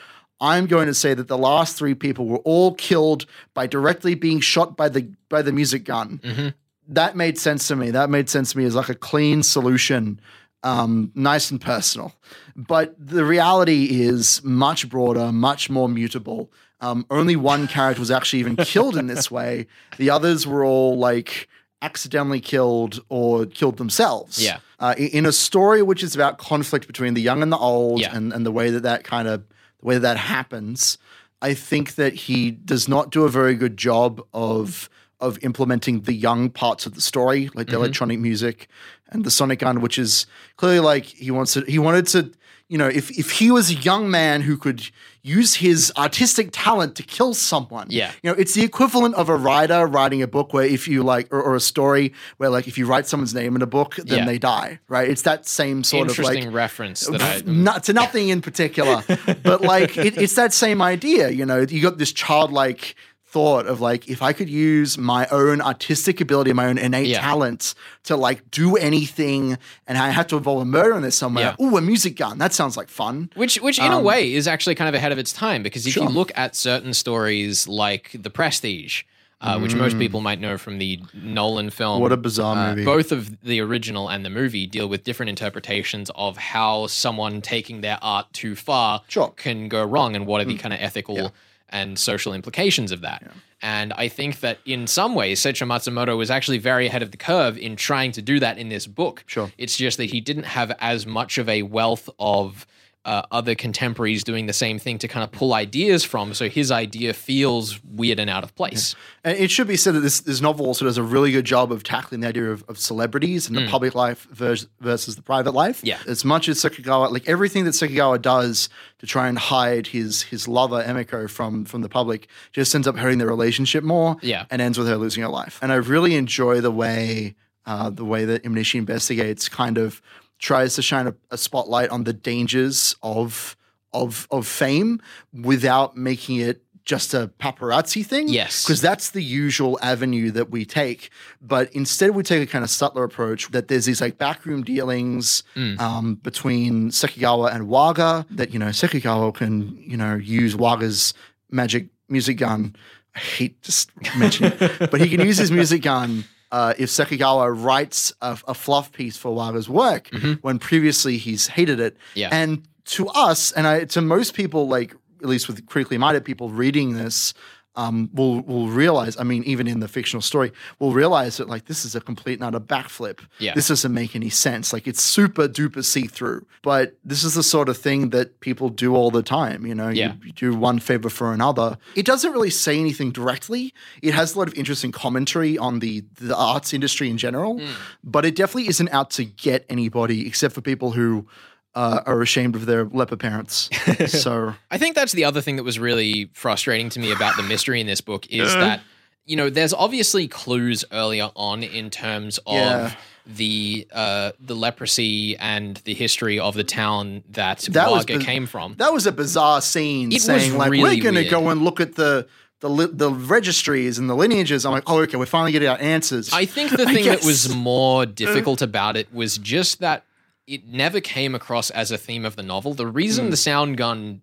I'm 0.40 0.66
going 0.66 0.87
to 0.87 0.94
say 0.94 1.14
that 1.14 1.29
the 1.29 1.38
last 1.38 1.77
three 1.77 1.94
people 1.94 2.27
were 2.27 2.38
all 2.38 2.75
killed 2.75 3.27
by 3.55 3.66
directly 3.66 4.14
being 4.14 4.40
shot 4.40 4.77
by 4.77 4.88
the 4.88 5.11
by 5.29 5.42
the 5.42 5.53
music 5.53 5.85
gun. 5.85 6.20
Mm-hmm. 6.25 6.49
That 6.88 7.14
made 7.14 7.38
sense 7.38 7.68
to 7.68 7.77
me. 7.77 7.90
That 7.90 8.11
made 8.11 8.29
sense 8.29 8.53
to 8.53 8.59
me 8.59 8.64
as 8.64 8.75
like 8.75 8.88
a 8.88 8.94
clean 8.94 9.42
solution, 9.42 10.20
um, 10.62 11.11
nice 11.14 11.51
and 11.51 11.61
personal. 11.61 12.14
But 12.57 12.94
the 12.99 13.25
reality 13.25 14.01
is 14.03 14.42
much 14.44 14.88
broader, 14.88 15.33
much 15.33 15.70
more 15.70 15.88
mutable. 15.88 16.53
Um, 16.81 17.05
only 17.11 17.37
one 17.37 17.68
character 17.68 18.01
was 18.01 18.11
actually 18.11 18.40
even 18.40 18.57
killed 18.57 18.96
in 18.96 19.07
this 19.07 19.31
way. 19.31 19.66
The 19.99 20.11
others 20.11 20.46
were 20.46 20.64
all 20.64 20.99
like 20.99 21.49
accidentally 21.83 22.40
killed 22.40 23.01
or 23.09 23.46
killed 23.46 23.79
themselves. 23.79 24.42
Yeah. 24.42 24.59
Uh, 24.79 24.94
in 24.99 25.27
a 25.27 25.33
story 25.33 25.83
which 25.83 26.03
is 26.03 26.14
about 26.14 26.38
conflict 26.38 26.87
between 26.87 27.14
the 27.14 27.20
young 27.23 27.42
and 27.42 27.53
the 27.53 27.57
old, 27.59 28.01
Yeah. 28.01 28.14
and, 28.14 28.33
and 28.33 28.44
the 28.46 28.53
way 28.53 28.70
that 28.70 28.83
that 28.83 29.05
kind 29.05 29.29
of 29.29 29.44
the 29.81 29.87
way 29.87 29.94
that, 29.94 30.01
that 30.01 30.16
happens, 30.16 30.99
I 31.42 31.55
think 31.55 31.94
that 31.94 32.14
he 32.14 32.51
does 32.51 32.88
not 32.88 33.11
do 33.11 33.25
a 33.25 33.29
very 33.31 33.55
good 33.55 33.77
job 33.77 34.23
of 34.35 34.88
of 35.21 35.39
implementing 35.43 36.03
the 36.03 36.15
young 36.15 36.51
parts 36.51 36.87
of 36.87 36.95
the 36.95 37.01
story, 37.01 37.51
like 37.55 37.67
the 37.67 37.73
mm-hmm. 37.73 37.83
electronic 37.83 38.19
music 38.19 38.69
and 39.11 39.25
the 39.25 39.31
sonic 39.31 39.61
gun, 39.61 39.81
which 39.81 39.99
is 39.99 40.27
clearly 40.57 40.81
like 40.81 41.05
he 41.05 41.31
wants 41.31 41.55
to. 41.55 41.61
He 41.63 41.79
wanted 41.79 42.07
to, 42.09 42.33
you 42.69 42.79
know, 42.79 42.89
if 42.89 43.11
if 43.19 43.33
he 43.33 43.51
was 43.51 43.71
a 43.71 43.75
young 43.75 44.11
man 44.11 44.43
who 44.43 44.57
could 44.57 44.91
use 45.23 45.57
his 45.57 45.93
artistic 45.99 46.49
talent 46.51 46.95
to 46.97 47.03
kill 47.03 47.35
someone, 47.35 47.87
Yeah. 47.91 48.13
you 48.23 48.31
know, 48.31 48.37
it's 48.39 48.55
the 48.55 48.63
equivalent 48.63 49.15
of 49.17 49.29
a 49.29 49.37
writer 49.37 49.87
writing 49.87 50.23
a 50.23 50.27
book 50.27 50.55
where 50.55 50.65
if 50.65 50.89
you 50.89 51.03
like, 51.03 51.29
or, 51.31 51.43
or 51.43 51.55
a 51.55 51.61
story 51.61 52.15
where 52.39 52.49
like 52.49 52.67
if 52.67 52.79
you 52.79 52.87
write 52.87 53.07
someone's 53.07 53.35
name 53.35 53.55
in 53.55 53.61
a 53.61 53.67
book, 53.67 53.97
then 53.97 54.21
Yeah. 54.21 54.25
they 54.25 54.39
die, 54.39 54.79
right? 54.89 55.09
It's 55.09 55.23
that 55.23 55.47
same 55.47 55.85
sort 55.85 56.09
of 56.09 56.19
Interesting 56.19 56.47
like 56.47 56.55
reference 56.55 57.07
that 57.07 57.21
I. 57.21 57.43
not 57.45 57.85
to 57.85 57.93
nothing 57.93 58.31
in 58.31 58.41
particular, 58.41 59.03
but 59.43 59.61
like 59.61 59.99
it, 59.99 60.17
it's 60.17 60.37
that 60.37 60.55
same 60.55 60.81
idea. 60.81 61.29
You 61.31 61.45
know, 61.45 61.61
you 61.61 61.83
got 61.83 61.99
this 61.99 62.13
childlike 62.13 62.95
thought 63.33 63.66
of 63.66 63.81
like 63.81 64.09
if 64.09 64.23
I 64.23 64.33
could 64.33 64.49
use 64.51 64.99
my 64.99 65.27
own 65.31 65.61
artistic 65.61 66.21
ability, 66.21 66.53
my 66.53 66.66
own 66.66 66.79
innate 66.79 67.07
Yeah. 67.07 67.21
talent 67.21 67.75
to 68.05 68.16
like 68.16 68.51
do 68.51 68.77
anything, 68.77 69.57
and 69.87 69.97
I 69.97 70.11
had 70.11 70.29
to 70.31 70.37
involve 70.37 70.62
a 70.62 70.64
murder 70.64 70.97
in 70.97 71.03
this 71.03 71.16
somewhere. 71.16 71.55
Yeah. 71.59 71.64
Ooh, 71.64 71.77
a 71.77 71.81
music 71.81 72.16
gun. 72.16 72.38
That 72.38 72.53
sounds 72.53 72.77
like 72.77 72.88
fun. 72.88 73.31
Which, 73.37 73.57
which 73.61 73.79
in 73.79 73.93
a 73.93 74.01
way 74.01 74.33
is 74.35 74.49
actually 74.49 74.75
kind 74.75 74.88
of 74.88 74.95
ahead 74.95 75.12
of 75.12 75.19
its 75.19 75.33
time 75.33 75.62
because 75.62 75.87
if 75.87 75.95
you 75.97 76.03
Um, 76.03 76.12
look 76.14 76.33
at 76.35 76.57
certain 76.57 76.93
stories 76.93 77.69
like 77.69 78.11
The 78.21 78.31
Prestige, 78.31 79.03
uh, 79.40 79.59
which 79.61 79.75
most 79.75 79.97
people 79.99 80.21
might 80.21 80.40
know 80.40 80.59
from 80.59 80.79
the 80.79 80.99
Nolan 81.14 81.71
film, 81.71 81.99
Mm. 81.99 82.03
What 82.03 82.12
a 82.12 82.16
bizarre 82.16 82.57
uh, 82.57 82.71
movie. 82.71 82.85
both 82.85 83.12
of 83.12 83.40
the 83.43 83.61
original 83.61 84.09
and 84.09 84.25
the 84.25 84.31
movie 84.31 84.66
deal 84.66 84.88
with 84.88 85.05
different 85.05 85.31
interpretations 85.31 86.11
of 86.16 86.37
how 86.37 86.88
someone 86.88 87.40
taking 87.40 87.81
their 87.81 87.99
art 88.03 88.27
too 88.33 88.55
far 88.57 89.03
Sure. 89.09 89.29
Mm. 89.29 89.37
can 89.37 89.69
go 89.69 89.85
wrong 89.85 90.16
and 90.16 90.27
what 90.27 90.40
are 90.40 90.45
the 90.45 90.57
kind 90.57 90.75
of 90.75 90.81
ethical 90.83 91.33
and 91.71 91.99
social 91.99 92.35
implications 92.35 92.93
of 92.93 93.01
that. 93.01 93.31
And 93.63 93.93
I 93.93 94.09
think 94.09 94.41
that 94.41 94.59
in 94.65 94.87
some 94.87 95.15
ways, 95.15 95.41
Seicho 95.41 95.67
Matsumoto 95.67 96.17
was 96.17 96.31
actually 96.31 96.59
very 96.59 96.87
ahead 96.87 97.03
of 97.03 97.11
the 97.11 97.17
curve 97.17 97.59
in 97.59 97.77
trying 97.77 98.13
to 98.13 98.23
do 98.23 98.41
that 98.41 98.59
in 98.59 98.69
this 98.69 98.87
book. 98.87 99.25
Sure. 99.27 99.53
It's 99.59 99.77
just 99.77 99.99
that 99.99 100.07
he 100.07 100.21
didn't 100.21 100.45
have 100.45 100.73
as 100.81 101.07
much 101.07 101.37
of 101.39 101.49
a 101.49 101.63
wealth 101.63 102.09
of 102.19 102.67
uh, 103.05 103.23
other 103.31 103.55
contemporaries 103.55 104.23
doing 104.23 104.47
the 104.47 104.53
same 104.53 104.79
thing 104.79 104.99
to 104.99 105.09
kind 105.09 105.25
of 105.25 105.33
pull 105.33 105.55
ideas 105.55 106.05
from. 106.05 106.35
So 106.35 106.49
his 106.49 106.71
idea 106.71 107.15
feels 107.15 107.83
weird 107.83 108.19
and 108.19 108.29
out 108.29 108.45
of 108.45 108.55
place. 108.55 108.95
And 109.25 109.39
it 109.39 109.51
should 109.51 109.69
be 109.69 109.77
said 109.77 109.95
that 109.95 110.01
this, 110.01 110.21
this 110.21 110.43
novel 110.43 110.67
also 110.67 110.85
does 110.85 110.99
a 110.99 111.03
really 111.03 111.33
good 111.33 111.47
job 111.47 111.73
of 111.73 111.83
tackling 111.83 112.21
the 112.21 112.29
idea 112.29 112.51
of, 112.51 112.63
of 112.69 112.79
celebrities 112.79 113.49
and 113.49 113.57
the 113.57 113.67
public 113.69 113.95
life 113.95 114.27
vers- 114.31 114.67
versus 114.81 115.17
the 115.17 115.23
private 115.23 115.53
life. 115.53 115.81
Mm. 115.81 115.87
Yeah. 115.87 115.99
As 116.07 116.25
much 116.25 116.49
as 116.49 116.59
Sekigawa, 116.59 117.11
like 117.11 117.27
everything 117.27 117.65
that 117.65 117.71
Sekigawa 117.71 118.21
does 118.21 118.69
to 118.99 119.07
try 119.07 119.29
and 119.29 119.39
hide 119.39 119.87
his 119.87 120.23
his 120.23 120.47
lover 120.47 120.83
Emiko 120.83 121.29
from 121.29 121.65
from 121.65 121.81
the 121.81 121.89
public, 121.89 122.29
just 122.53 122.75
ends 122.75 122.87
up 122.87 122.97
hurting 122.97 123.19
their 123.19 123.29
relationship 123.29 123.83
more. 123.83 124.17
Yeah. 124.21 124.45
And 124.51 124.61
ends 124.61 124.79
with 124.79 124.89
her 124.89 124.97
losing 124.97 125.23
her 125.23 125.29
life. 125.29 125.59
And 125.63 125.73
I 125.73 125.77
really 125.77 126.17
enjoy 126.17 126.61
the 126.61 126.71
way 126.71 127.35
uh, 127.65 127.89
the 127.89 128.05
way 128.05 128.25
that 128.27 128.43
Imanishi 128.43 128.77
investigates 128.77 129.49
kind 129.49 129.79
of 129.79 130.03
tries 130.40 130.74
to 130.74 130.83
shine 130.83 131.07
a, 131.07 131.14
a 131.31 131.38
spotlight 131.38 131.90
on 131.90 132.05
the 132.05 132.12
dangers 132.12 132.96
of 133.03 133.57
of 133.92 134.26
of 134.31 134.46
fame 134.46 135.00
without 135.33 135.96
making 135.96 136.37
it 136.37 136.62
just 136.85 137.14
a 137.14 137.31
paparazzi 137.38 138.05
thing. 138.05 138.29
Yes. 138.29 138.64
Because 138.64 138.81
that's 138.81 139.11
the 139.11 139.22
usual 139.22 139.79
avenue 139.83 140.31
that 140.33 140.50
we 140.50 140.64
take. 140.64 141.11
But 141.40 141.72
instead, 141.72 142.12
we 142.12 142.22
take 142.22 142.42
a 142.42 142.50
kind 142.50 142.64
of 142.64 142.70
subtler 142.70 143.05
approach 143.05 143.50
that 143.50 143.68
there's 143.68 143.85
these 143.85 144.00
like 144.00 144.18
backroom 144.18 144.64
dealings 144.64 145.44
um, 145.79 146.16
between 146.16 146.90
Sekigawa 146.90 147.55
and 147.55 147.68
Waga 147.68 148.26
that, 148.31 148.53
you 148.53 148.59
know, 148.59 148.68
Sekigawa 148.68 149.33
can, 149.35 149.76
you 149.76 149.96
know, 149.96 150.16
use 150.16 150.57
Waga's 150.57 151.14
magic 151.50 151.88
music 152.09 152.38
gun. 152.38 152.74
I 153.14 153.18
hate 153.18 153.62
just 153.62 153.90
mentioning 154.16 154.55
it, 154.59 154.90
but 154.90 155.00
he 155.00 155.09
can 155.09 155.20
use 155.20 155.37
his 155.37 155.50
music 155.53 155.83
gun. 155.83 156.24
Uh, 156.53 156.75
if 156.79 156.89
Sekigawa 156.89 157.53
writes 157.65 158.13
a, 158.21 158.37
a 158.49 158.55
fluff 158.55 158.91
piece 158.93 159.17
for 159.17 159.33
Waga's 159.35 159.69
work 159.69 160.11
when 160.43 160.59
previously 160.59 161.17
he's 161.17 161.47
hated 161.47 161.79
it, 161.81 161.97
Yeah. 162.15 162.29
and 162.33 162.67
to 162.87 163.07
us, 163.09 163.53
and 163.53 163.67
I, 163.69 163.85
to 163.85 164.01
most 164.01 164.35
people, 164.35 164.67
like 164.67 164.95
at 165.23 165.29
least 165.29 165.47
with 165.47 165.65
critically 165.67 165.97
minded 165.99 166.25
people 166.25 166.49
reading 166.51 166.95
this, 166.95 167.35
um, 167.77 168.11
will 168.13 168.41
will 168.43 168.69
realize. 168.69 169.17
I 169.19 169.23
mean, 169.23 169.43
even 169.45 169.67
in 169.67 169.81
the 169.81 169.89
fictional 169.89 170.23
story, 170.23 170.53
will 170.79 170.93
realize 170.93 171.37
that 171.37 171.49
like 171.49 171.67
this 171.67 171.85
is 171.85 171.95
a 171.95 172.01
complete 172.01 172.41
not 172.41 172.55
a 172.55 172.61
backflip. 172.61 173.21
Yeah. 173.39 173.55
this 173.55 173.69
doesn't 173.69 173.95
make 173.95 174.17
any 174.17 174.31
sense. 174.31 174.73
Like 174.73 174.87
it's 174.89 175.03
super 175.03 175.49
duper 175.49 175.85
see 175.85 176.07
through. 176.07 176.47
But 176.63 176.97
this 177.05 177.23
is 177.25 177.35
the 177.35 177.43
sort 177.43 177.69
of 177.69 177.77
thing 177.79 178.11
that 178.11 178.41
people 178.41 178.69
do 178.71 178.95
all 178.97 179.11
the 179.11 179.23
time. 179.23 179.65
You 179.67 179.75
know, 179.75 179.89
Yeah. 179.89 180.15
you, 180.21 180.27
you 180.27 180.33
do 180.33 180.55
one 180.57 180.79
favor 180.81 181.09
for 181.11 181.33
another. 181.33 181.79
It 181.95 182.07
doesn't 182.07 182.33
really 182.33 182.51
say 182.51 182.79
anything 182.79 183.13
directly. 183.13 183.73
It 184.03 184.15
has 184.15 184.35
a 184.35 184.39
lot 184.39 184.49
of 184.49 184.55
interesting 184.55 184.93
commentary 184.93 185.57
on 185.57 185.79
the 185.79 186.03
the 186.21 186.37
arts 186.37 186.75
industry 186.75 187.09
in 187.09 187.19
general, 187.19 187.61
but 188.03 188.25
it 188.25 188.35
definitely 188.37 188.69
isn't 188.69 188.89
out 188.91 189.11
to 189.13 189.25
get 189.25 189.65
anybody 189.69 190.27
except 190.27 190.55
for 190.55 190.61
people 190.61 190.91
who. 190.93 191.27
Uh, 191.73 192.01
are 192.05 192.21
ashamed 192.21 192.57
of 192.57 192.67
their 192.67 192.85
leper 192.87 193.17
parents. 193.17 193.71
so 194.09 194.55
I 194.73 194.79
think 194.79 194.97
that's 194.97 195.13
the 195.13 195.25
other 195.25 195.41
thing 195.41 195.55
that 195.55 195.63
was 195.63 195.79
really 195.79 196.29
frustrating 196.33 196.89
to 196.91 196.99
me 196.99 197.13
about 197.13 197.37
the 197.37 197.45
mystery 197.45 197.81
in 197.81 197.87
this 197.87 198.01
book 198.01 198.27
is 198.29 198.53
Uh. 198.53 198.59
that 198.61 198.81
you 199.25 199.37
know 199.37 199.49
there's 199.51 199.73
obviously 199.73 200.27
clues 200.27 200.85
earlier 200.91 201.31
on 201.37 201.63
in 201.63 201.89
terms 201.89 202.39
of 202.39 202.55
Yeah. 202.55 202.95
the 203.25 203.87
uh, 203.93 204.33
the 204.41 204.57
leprosy 204.57 205.37
and 205.37 205.77
the 205.85 205.95
history 205.95 206.41
of 206.41 206.55
the 206.55 206.65
town 206.65 207.23
that, 207.31 207.61
That 207.71 207.91
was 207.93 208.05
biz- 208.05 208.25
came 208.25 208.47
from. 208.49 208.75
That 208.79 208.93
was 208.93 209.07
a 209.07 209.13
bizarre 209.13 209.61
scene 209.61 210.11
It 210.11 210.15
was 210.17 210.25
saying 210.25 210.57
like 210.59 210.73
really 210.73 210.97
we're 210.97 211.03
going 211.05 211.15
to 211.23 211.29
go 211.31 211.51
and 211.51 211.63
look 211.63 211.79
at 211.81 211.95
the 211.95 212.27
the 212.59 212.69
li- 212.69 212.91
the 212.93 213.11
registries 213.13 213.97
and 213.99 214.11
the 214.11 214.17
lineages. 214.17 214.67
I'm 214.67 214.73
like, 214.73 214.83
oh, 214.89 214.99
okay, 215.03 215.17
we're 215.17 215.27
finally 215.27 215.53
getting 215.53 215.69
our 215.69 215.79
answers. 215.81 216.33
I 216.33 216.47
think 216.47 216.73
the 216.73 216.85
I 216.89 216.95
thing 216.95 217.05
that 217.07 217.25
was 217.25 217.55
more 217.55 218.07
difficult 218.07 218.61
about 218.61 218.97
it 218.97 219.15
was 219.15 219.39
just 219.39 219.79
that 219.81 220.05
it 220.46 220.66
never 220.66 221.00
came 221.00 221.35
across 221.35 221.70
as 221.70 221.90
a 221.90 221.98
theme 221.98 222.24
of 222.24 222.37
the 222.37 222.42
novel. 222.42 222.74
The 222.74 222.87
reason 222.87 223.26
Hmm. 223.26 223.31
the 223.31 223.37
sound 223.37 223.76
gun 223.76 224.22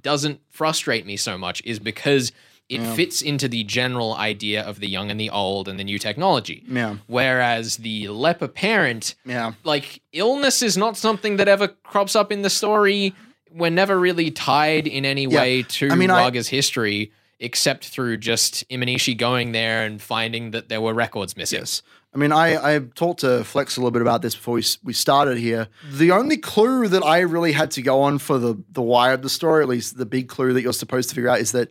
doesn't 0.00 0.40
frustrate 0.50 1.06
me 1.06 1.16
so 1.16 1.38
much 1.38 1.62
is 1.64 1.78
because 1.78 2.32
it 2.68 2.80
Yeah. 2.80 2.94
fits 2.94 3.20
into 3.20 3.48
the 3.48 3.64
general 3.64 4.14
idea 4.14 4.62
of 4.62 4.80
the 4.80 4.88
young 4.88 5.10
and 5.10 5.20
the 5.20 5.28
old 5.30 5.68
and 5.68 5.78
the 5.78 5.84
new 5.84 5.98
technology. 5.98 6.64
yeah, 6.68 6.96
Whereas 7.06 7.76
the 7.78 8.08
leper 8.08 8.48
parent, 8.48 9.14
yeah, 9.26 9.52
like 9.62 10.00
illness 10.12 10.62
is 10.62 10.76
not 10.76 10.96
something 10.96 11.36
that 11.36 11.48
ever 11.48 11.68
crops 11.68 12.16
up 12.16 12.32
in 12.32 12.42
the 12.42 12.50
story. 12.50 13.14
We're 13.50 13.70
never 13.70 14.00
really 14.00 14.30
tied 14.30 14.86
in 14.86 15.04
any 15.04 15.24
Yeah. 15.26 15.40
way 15.40 15.62
to 15.64 15.90
I 15.90 15.94
mean, 15.96 16.10
I- 16.10 16.30
history, 16.30 17.12
except 17.38 17.84
through 17.84 18.16
just 18.18 18.66
Imanishi 18.70 19.16
going 19.16 19.52
there 19.52 19.84
and 19.84 20.00
finding 20.00 20.52
that 20.52 20.68
there 20.70 20.80
were 20.80 20.94
records 20.94 21.36
missing. 21.36 21.58
yes. 21.60 21.82
I 22.14 22.18
mean, 22.18 22.32
I 22.32 22.74
I 22.76 22.78
talked 22.94 23.20
to 23.20 23.42
Flex 23.44 23.76
a 23.76 23.80
little 23.80 23.90
bit 23.90 24.02
about 24.02 24.20
this 24.22 24.34
before 24.34 24.54
we 24.54 24.64
we 24.84 24.92
started 24.92 25.38
here. 25.38 25.68
The 25.92 26.10
only 26.12 26.36
clue 26.36 26.88
that 26.88 27.02
I 27.02 27.20
really 27.20 27.52
had 27.52 27.70
to 27.72 27.82
go 27.82 28.02
on 28.02 28.18
for 28.18 28.38
the 28.38 28.62
the 28.70 28.82
why 28.82 29.12
of 29.12 29.22
the 29.22 29.30
story, 29.30 29.62
at 29.62 29.68
least 29.68 29.96
the 29.96 30.06
big 30.06 30.28
clue 30.28 30.52
that 30.52 30.62
you're 30.62 30.72
supposed 30.72 31.08
to 31.10 31.14
figure 31.14 31.30
out, 31.30 31.40
is 31.40 31.52
that. 31.52 31.68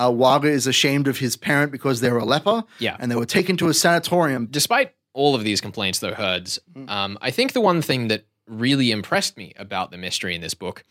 Uh, 0.00 0.12
Waga 0.12 0.46
is 0.46 0.68
ashamed 0.68 1.08
of 1.08 1.18
his 1.18 1.34
parent 1.34 1.72
because 1.72 2.00
they're 2.00 2.16
a 2.18 2.24
leper, 2.24 2.62
Yeah. 2.78 2.96
and 3.00 3.10
they 3.10 3.16
were 3.16 3.26
taken 3.26 3.56
to 3.56 3.66
a 3.66 3.74
sanatorium. 3.74 4.46
Despite 4.48 4.94
all 5.12 5.34
of 5.34 5.42
these 5.42 5.60
complaints, 5.60 5.98
though, 5.98 6.14
Herds, 6.14 6.60
um, 6.86 7.18
I 7.20 7.32
think 7.32 7.52
the 7.52 7.60
one 7.60 7.82
thing 7.82 8.06
that 8.06 8.24
really 8.46 8.92
impressed 8.92 9.36
me 9.36 9.52
about 9.56 9.90
the 9.90 9.96
mystery 9.98 10.36
in 10.36 10.40
this 10.40 10.54
book 10.54 10.84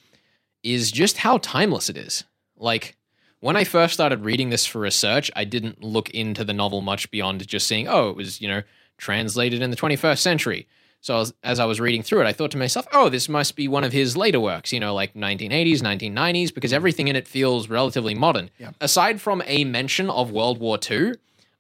is 0.62 0.92
just 0.92 1.20
how 1.20 1.38
timeless 1.38 1.88
it 1.88 1.96
is. 1.96 2.26
Like, 2.58 2.98
when 3.40 3.56
I 3.56 3.64
first 3.64 3.94
started 3.94 4.26
reading 4.26 4.50
this 4.50 4.66
for 4.66 4.80
research, 4.80 5.32
I 5.38 5.46
didn't 5.46 5.82
look 5.82 6.10
into 6.10 6.44
the 6.44 6.52
novel 6.54 6.82
much 6.82 7.10
beyond 7.10 7.48
just 7.48 7.66
seeing, 7.66 7.88
oh, 7.88 8.10
it 8.10 8.18
was, 8.18 8.42
you 8.42 8.50
know, 8.50 8.62
translated 8.98 9.62
in 9.62 9.70
the 9.72 9.78
21st 9.78 10.20
century. 10.20 10.68
So 11.02 11.16
I 11.16 11.20
was, 11.20 11.34
as 11.44 11.60
I 11.60 11.66
was 11.66 11.80
reading 11.80 12.04
through 12.04 12.22
it, 12.22 12.26
I 12.26 12.34
thought 12.34 12.52
to 12.52 12.58
myself, 12.58 12.88
oh, 12.92 13.08
this 13.08 13.30
must 13.30 13.56
be 13.56 13.68
one 13.68 13.84
of 13.84 13.94
his 13.94 14.18
later 14.18 14.40
works, 14.40 14.74
you 14.74 14.80
know, 14.80 14.94
like 14.94 15.14
1980s, 15.14 15.80
1990s, 15.80 16.54
because 16.54 16.74
everything 16.74 17.08
in 17.08 17.16
it 17.16 17.28
feels 17.28 17.70
relatively 17.70 18.16
modern. 18.16 18.50
Yeah. 18.58 18.72
Aside 18.82 19.22
from 19.22 19.44
a 19.46 19.64
mention 19.64 20.10
of 20.10 20.32
World 20.32 20.60
War 20.60 20.80
II, 20.90 21.14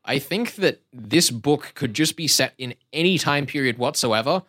I 0.04 0.20
think 0.20 0.56
that 0.56 0.82
this 0.92 1.30
book 1.30 1.74
could 1.76 1.94
just 1.94 2.16
be 2.16 2.28
set 2.28 2.54
in 2.58 2.74
any 2.92 3.18
time 3.18 3.46
period 3.46 3.78
whatsoever. 3.78 4.44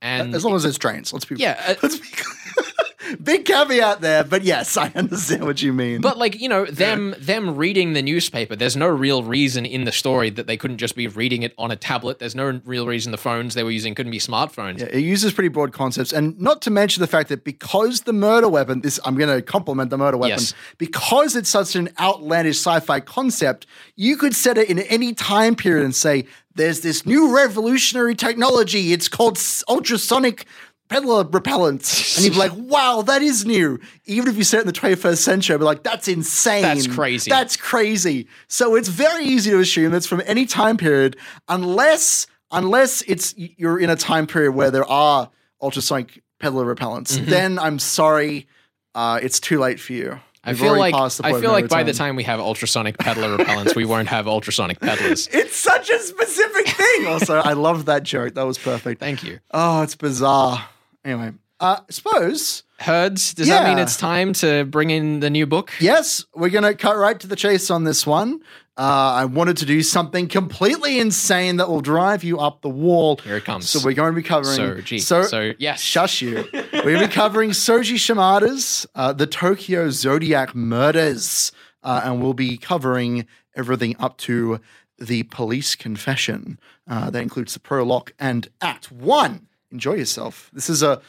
And 0.00 0.34
As 0.34 0.44
long 0.44 0.54
as 0.54 0.64
it's 0.64 0.78
trains, 0.78 1.12
let's 1.12 1.24
be 1.24 1.36
yeah, 1.36 1.60
uh, 1.66 1.74
Let's 1.82 1.98
be 1.98 2.06
Big 3.22 3.44
caveat 3.44 4.00
there, 4.00 4.24
but 4.24 4.42
yes, 4.42 4.76
I 4.76 4.90
understand 4.94 5.44
what 5.44 5.62
you 5.62 5.72
mean. 5.72 6.00
But 6.00 6.18
like 6.18 6.40
you 6.40 6.48
know, 6.48 6.64
them 6.66 7.14
them 7.18 7.56
reading 7.56 7.92
the 7.92 8.02
newspaper. 8.02 8.56
There's 8.56 8.76
no 8.76 8.88
real 8.88 9.22
reason 9.22 9.64
in 9.66 9.84
the 9.84 9.92
story 9.92 10.30
that 10.30 10.46
they 10.46 10.56
couldn't 10.56 10.78
just 10.78 10.94
be 10.96 11.06
reading 11.08 11.42
it 11.42 11.54
on 11.58 11.70
a 11.70 11.76
tablet. 11.76 12.18
There's 12.18 12.34
no 12.34 12.60
real 12.64 12.86
reason 12.86 13.12
the 13.12 13.18
phones 13.18 13.54
they 13.54 13.64
were 13.64 13.70
using 13.70 13.94
couldn't 13.94 14.12
be 14.12 14.18
smartphones. 14.18 14.80
Yeah, 14.80 14.86
it 14.86 15.00
uses 15.00 15.32
pretty 15.32 15.48
broad 15.48 15.72
concepts, 15.72 16.12
and 16.12 16.38
not 16.40 16.62
to 16.62 16.70
mention 16.70 17.00
the 17.00 17.06
fact 17.06 17.28
that 17.30 17.44
because 17.44 18.02
the 18.02 18.12
murder 18.12 18.48
weapon, 18.48 18.80
this 18.80 19.00
I'm 19.04 19.16
going 19.16 19.34
to 19.34 19.42
compliment 19.42 19.90
the 19.90 19.98
murder 19.98 20.16
weapon, 20.16 20.38
Yes. 20.38 20.54
because 20.78 21.36
it's 21.36 21.50
such 21.50 21.74
an 21.76 21.90
outlandish 21.98 22.56
sci-fi 22.58 23.00
concept, 23.00 23.66
you 23.96 24.16
could 24.16 24.34
set 24.34 24.58
it 24.58 24.68
in 24.70 24.78
any 24.80 25.12
time 25.14 25.54
period 25.56 25.84
and 25.84 25.94
say, 25.94 26.26
"There's 26.54 26.80
this 26.80 27.04
new 27.06 27.34
revolutionary 27.34 28.14
technology. 28.14 28.92
It's 28.92 29.08
called 29.08 29.38
ultrasonic." 29.68 30.46
Peddler 30.90 31.24
repellents. 31.24 32.16
and 32.16 32.24
you'd 32.24 32.32
be 32.32 32.38
like, 32.38 32.52
"Wow, 32.56 33.02
that 33.02 33.22
is 33.22 33.46
new." 33.46 33.78
Even 34.06 34.28
if 34.28 34.36
you 34.36 34.44
said 34.44 34.58
it 34.58 34.60
in 34.62 34.66
the 34.66 34.72
21st 34.72 35.18
century, 35.18 35.54
I'd 35.54 35.58
be 35.58 35.64
like, 35.64 35.84
"That's 35.84 36.08
insane. 36.08 36.62
That's 36.62 36.86
crazy. 36.86 37.30
That's 37.30 37.56
crazy." 37.56 38.26
So 38.48 38.74
it's 38.74 38.88
very 38.88 39.24
easy 39.24 39.52
to 39.52 39.60
assume 39.60 39.92
that's 39.92 40.06
from 40.06 40.20
any 40.26 40.46
time 40.46 40.76
period, 40.76 41.16
unless 41.48 42.26
unless 42.50 43.02
it's 43.02 43.34
you're 43.36 43.78
in 43.78 43.88
a 43.88 43.96
time 43.96 44.26
period 44.26 44.52
where 44.52 44.72
there 44.72 44.84
are 44.84 45.30
ultrasonic 45.62 46.22
peddler 46.40 46.74
repellents. 46.74 47.16
Mm-hmm. 47.16 47.30
Then 47.30 47.58
I'm 47.60 47.78
sorry, 47.78 48.48
uh, 48.94 49.20
it's 49.22 49.38
too 49.38 49.60
late 49.60 49.78
for 49.78 49.92
you. 49.92 50.18
I 50.42 50.50
We've 50.50 50.60
feel 50.60 50.76
like 50.76 50.94
I 50.94 51.40
feel 51.40 51.52
like 51.52 51.68
by 51.68 51.82
the 51.82 51.92
time 51.92 52.16
we 52.16 52.24
have 52.24 52.40
ultrasonic 52.40 52.98
peddler 52.98 53.36
repellents, 53.36 53.76
we 53.76 53.84
won't 53.84 54.08
have 54.08 54.26
ultrasonic 54.26 54.80
peddlers. 54.80 55.28
it's 55.32 55.54
such 55.54 55.90
a 55.90 55.98
specific 55.98 56.66
thing. 56.66 57.06
Also, 57.06 57.36
I 57.36 57.52
love 57.52 57.84
that 57.84 58.02
joke. 58.02 58.34
That 58.34 58.44
was 58.46 58.56
perfect. 58.56 59.00
Thank 59.00 59.22
you. 59.22 59.40
Oh, 59.52 59.82
it's 59.82 59.94
bizarre. 59.94 60.66
Anyway, 61.04 61.32
uh, 61.60 61.80
I 61.80 61.92
suppose 61.92 62.62
Herds, 62.78 63.34
does 63.34 63.48
that 63.48 63.68
mean 63.68 63.78
it's 63.78 63.96
time 63.96 64.32
to 64.34 64.64
bring 64.64 64.90
in 64.90 65.20
the 65.20 65.28
new 65.30 65.46
book? 65.46 65.72
Yes, 65.80 66.24
we're 66.34 66.50
going 66.50 66.64
to 66.64 66.74
cut 66.74 66.96
right 66.96 67.18
to 67.20 67.26
the 67.26 67.36
chase 67.36 67.70
on 67.70 67.84
this 67.84 68.06
one. 68.06 68.40
Uh, 68.78 69.12
I 69.16 69.24
wanted 69.26 69.58
to 69.58 69.66
do 69.66 69.82
something 69.82 70.26
completely 70.26 70.98
insane 70.98 71.58
that 71.58 71.68
will 71.68 71.82
drive 71.82 72.24
you 72.24 72.38
up 72.38 72.62
the 72.62 72.70
wall. 72.70 73.18
Here 73.18 73.36
it 73.36 73.44
comes. 73.44 73.68
So 73.68 73.80
we're 73.84 73.92
going 73.92 74.14
to 74.14 74.16
be 74.16 74.22
covering. 74.22 74.56
So, 74.56 74.80
gee, 74.80 75.00
so, 75.00 75.22
so 75.24 75.52
yes. 75.58 75.82
shush 75.82 76.22
you. 76.22 76.48
we're 76.54 76.82
going 76.82 77.00
to 77.00 77.08
be 77.08 77.12
covering 77.12 77.50
Soji 77.50 77.98
Shimada's 77.98 78.86
uh, 78.94 79.12
The 79.12 79.26
Tokyo 79.26 79.90
Zodiac 79.90 80.54
Murders, 80.54 81.52
uh, 81.82 82.00
and 82.04 82.22
we'll 82.22 82.32
be 82.32 82.56
covering 82.56 83.26
everything 83.54 83.96
up 83.98 84.16
to 84.18 84.60
the 84.98 85.24
police 85.24 85.74
confession. 85.74 86.58
Uh, 86.88 87.10
that 87.10 87.22
includes 87.22 87.52
the 87.52 87.60
prologue 87.60 88.12
and 88.18 88.48
Act 88.62 88.90
One. 88.90 89.46
Enjoy 89.72 89.94
yourself. 89.94 90.50
This 90.52 90.68
is 90.70 90.82
a 90.82 91.00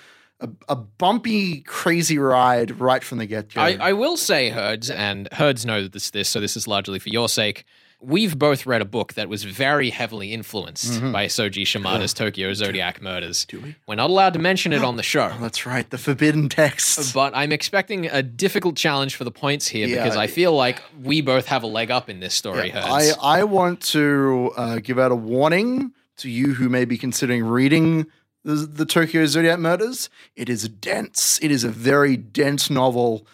a, 0.42 0.50
a 0.70 0.76
bumpy, 0.76 1.62
crazy 1.62 2.18
ride 2.18 2.80
right 2.80 3.04
from 3.04 3.20
the 3.20 3.26
get 3.26 3.54
go. 3.54 3.62
I, 3.62 3.78
I 3.80 3.94
will 3.94 4.18
say, 4.18 4.50
Herds, 4.50 4.90
and 4.90 5.30
Herds 5.32 5.66
know 5.66 5.88
this, 5.88 6.10
this, 6.10 6.30
so 6.30 6.40
this 6.40 6.58
is 6.58 6.68
largely 6.68 7.00
for 7.00 7.10
your 7.10 7.30
sake. 7.30 7.64
We've 8.04 8.38
both 8.38 8.66
read 8.66 8.82
a 8.82 8.86
book 8.86 9.14
that 9.14 9.30
was 9.30 9.44
very 9.44 9.92
heavily 9.92 10.34
influenced 10.34 11.00
by 11.12 11.28
Soji 11.28 11.68
Shimada's 11.68 12.16
Tokyo 12.16 12.52
Zodiac 12.56 13.00
Murders. 13.00 13.46
Mm-hmm. 13.46 13.58
Do 13.60 13.64
we? 13.64 13.76
We're 13.88 13.94
not 13.94 14.10
allowed 14.10 14.34
to 14.34 14.40
mention 14.40 14.74
it 14.74 14.84
on 14.84 14.98
the 14.98 15.04
show. 15.04 15.32
That's 15.40 15.68
right, 15.68 15.88
the 15.88 16.00
forbidden 16.00 16.50
text. 16.50 17.14
But 17.14 17.36
I'm 17.36 17.52
expecting 17.52 18.08
a 18.08 18.24
difficult 18.24 18.76
challenge 18.76 19.16
for 19.16 19.24
the 19.24 19.30
points 19.32 19.68
here 19.68 19.86
Yeah. 19.88 20.02
because 20.04 20.18
I 20.18 20.26
feel 20.26 20.52
like 20.56 20.82
we 21.00 21.22
both 21.22 21.46
have 21.46 21.62
a 21.62 21.68
leg 21.68 21.92
up 21.92 22.10
in 22.10 22.20
this 22.20 22.34
story, 22.34 22.74
I, 22.74 22.80
Herds. 22.80 23.18
I 23.22 23.44
want 23.44 23.82
to 23.92 24.52
uh, 24.58 24.80
give 24.80 24.98
out 24.98 25.12
a 25.12 25.16
warning 25.16 25.92
to 26.18 26.30
you 26.30 26.56
who 26.56 26.70
may 26.70 26.86
be 26.86 26.98
considering 26.98 27.44
reading 27.44 28.08
the, 28.44 28.56
the 28.56 28.86
Tokyo 28.86 29.26
Zodiac 29.26 29.60
Murders. 29.60 30.10
It 30.36 30.50
is 30.50 30.68
dense. 30.68 31.40
It 31.42 31.52
is 31.52 31.64
a 31.64 31.70
very 31.70 32.18
dense 32.18 32.70
novel. 32.70 33.26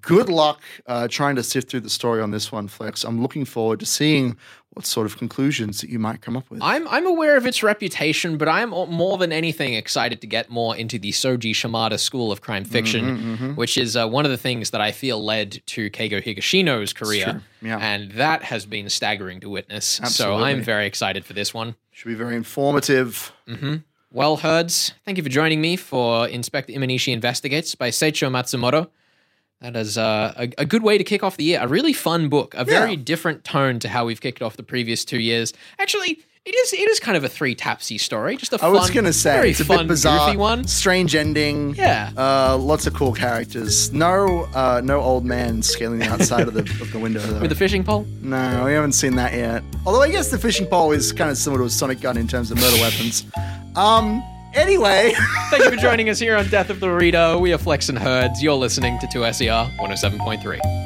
Good 0.00 0.28
luck 0.28 0.60
uh, 0.86 1.08
trying 1.08 1.36
to 1.36 1.42
sift 1.42 1.70
through 1.70 1.80
the 1.80 1.90
story 1.90 2.20
on 2.20 2.30
this 2.30 2.50
one, 2.52 2.68
Flex. 2.68 3.04
I'm 3.04 3.22
looking 3.22 3.44
forward 3.44 3.80
to 3.80 3.86
seeing 3.86 4.36
what 4.70 4.84
sort 4.84 5.06
of 5.06 5.16
conclusions 5.16 5.80
that 5.80 5.88
you 5.88 6.00
might 6.00 6.20
come 6.20 6.36
up 6.36 6.50
with. 6.50 6.60
I'm 6.60 6.86
I'm 6.88 7.06
aware 7.06 7.36
of 7.36 7.46
its 7.46 7.62
reputation, 7.62 8.36
but 8.36 8.48
I'm 8.48 8.70
more 8.70 9.16
than 9.18 9.32
anything 9.32 9.74
excited 9.74 10.20
to 10.20 10.26
get 10.26 10.50
more 10.50 10.76
into 10.76 10.98
the 10.98 11.12
Soji 11.12 11.54
Shimada 11.54 11.96
school 11.96 12.32
of 12.32 12.40
crime 12.40 12.64
fiction, 12.64 13.04
Mm-hmm, 13.04 13.54
which 13.54 13.78
is 13.78 13.96
uh, 13.96 14.08
one 14.08 14.24
of 14.24 14.30
the 14.30 14.36
things 14.36 14.70
that 14.70 14.80
I 14.80 14.90
feel 14.90 15.24
led 15.24 15.62
to 15.66 15.90
Keigo 15.90 16.22
Higashino's 16.22 16.92
career, 16.92 17.40
yeah. 17.62 17.78
and 17.78 18.10
that 18.12 18.42
has 18.42 18.66
been 18.66 18.88
staggering 18.90 19.40
to 19.40 19.48
witness. 19.48 20.00
So 20.06 20.34
I'm 20.36 20.60
very 20.60 20.86
excited 20.86 21.24
for 21.24 21.34
this 21.34 21.54
one. 21.54 21.76
Should 21.92 22.08
be 22.08 22.14
very 22.14 22.34
informative. 22.34 23.32
Well, 24.14 24.36
Herds, 24.36 24.92
thank 25.04 25.16
you 25.18 25.24
for 25.24 25.28
joining 25.28 25.60
me 25.60 25.74
for 25.74 26.28
Inspector 26.28 26.72
Imanishi 26.72 27.12
Investigates 27.12 27.74
by 27.74 27.88
Seicho 27.90 28.30
Matsumoto. 28.30 28.88
That 29.60 29.74
is 29.74 29.98
uh, 29.98 30.32
a, 30.36 30.52
a 30.58 30.64
good 30.64 30.84
way 30.84 30.98
to 30.98 31.02
kick 31.02 31.24
off 31.24 31.36
the 31.36 31.42
year. 31.42 31.58
A 31.60 31.66
really 31.66 31.92
fun 31.92 32.28
book, 32.28 32.54
a 32.56 32.64
very 32.64 32.90
Yeah. 32.92 33.00
different 33.02 33.42
tone 33.42 33.80
to 33.80 33.88
how 33.88 34.04
we've 34.04 34.20
kicked 34.20 34.40
off 34.40 34.56
the 34.56 34.62
previous 34.62 35.04
two 35.04 35.18
years. 35.18 35.52
Actually, 35.80 36.22
It 36.46 36.54
is. 36.54 36.74
It 36.74 36.90
is 36.90 37.00
kind 37.00 37.16
of 37.16 37.24
a 37.24 37.28
three 37.30 37.54
tapsy 37.54 37.98
story. 37.98 38.36
Just 38.36 38.52
a 38.52 38.56
I 38.56 38.58
fun, 38.58 38.68
I 38.68 38.72
was 38.72 38.90
gonna 38.90 39.14
say 39.14 39.32
very 39.34 39.50
it's 39.52 39.60
a 39.60 39.64
fun, 39.64 39.78
bit 39.78 39.88
bizarre, 39.88 40.36
one. 40.36 40.66
strange 40.66 41.14
ending. 41.14 41.74
Yeah. 41.74 42.10
uh, 42.18 42.58
lots 42.58 42.86
of 42.86 42.92
cool 42.92 43.12
characters. 43.14 43.90
No, 43.94 44.46
uh, 44.54 44.82
no 44.84 45.00
old 45.00 45.24
man 45.24 45.62
scaling 45.62 46.00
the 46.00 46.06
outside 46.06 46.46
of 46.46 46.52
the 46.52 46.60
of 46.82 46.92
the 46.92 46.98
window. 46.98 47.20
Though. 47.20 47.40
With 47.40 47.48
the 47.48 47.56
fishing 47.56 47.82
pole. 47.82 48.06
no, 48.20 48.62
we 48.66 48.72
haven't 48.74 48.92
seen 48.92 49.16
that 49.16 49.32
yet. 49.32 49.62
Although 49.86 50.02
I 50.02 50.10
guess 50.10 50.30
the 50.30 50.36
fishing 50.38 50.66
pole 50.66 50.92
is 50.92 51.12
kind 51.12 51.30
of 51.30 51.38
similar 51.38 51.62
to 51.62 51.66
a 51.66 51.70
sonic 51.70 52.02
gun 52.02 52.18
in 52.18 52.28
terms 52.28 52.50
of 52.50 52.58
murder 52.60 52.76
weapons. 52.76 53.24
Um. 53.74 54.22
Anyway, 54.52 55.14
Thank 55.50 55.64
you 55.64 55.70
for 55.70 55.76
joining 55.76 56.10
us 56.10 56.18
here 56.20 56.36
on 56.36 56.46
Death 56.48 56.68
of 56.70 56.78
the 56.78 56.88
Reader. 56.90 57.38
We 57.38 57.52
are 57.54 57.58
Flex 57.58 57.88
and 57.88 57.98
Herds. 57.98 58.40
You're 58.40 58.54
listening 58.54 58.98
to 59.00 59.06
2SER 59.08 59.76
107.3. 59.78 60.83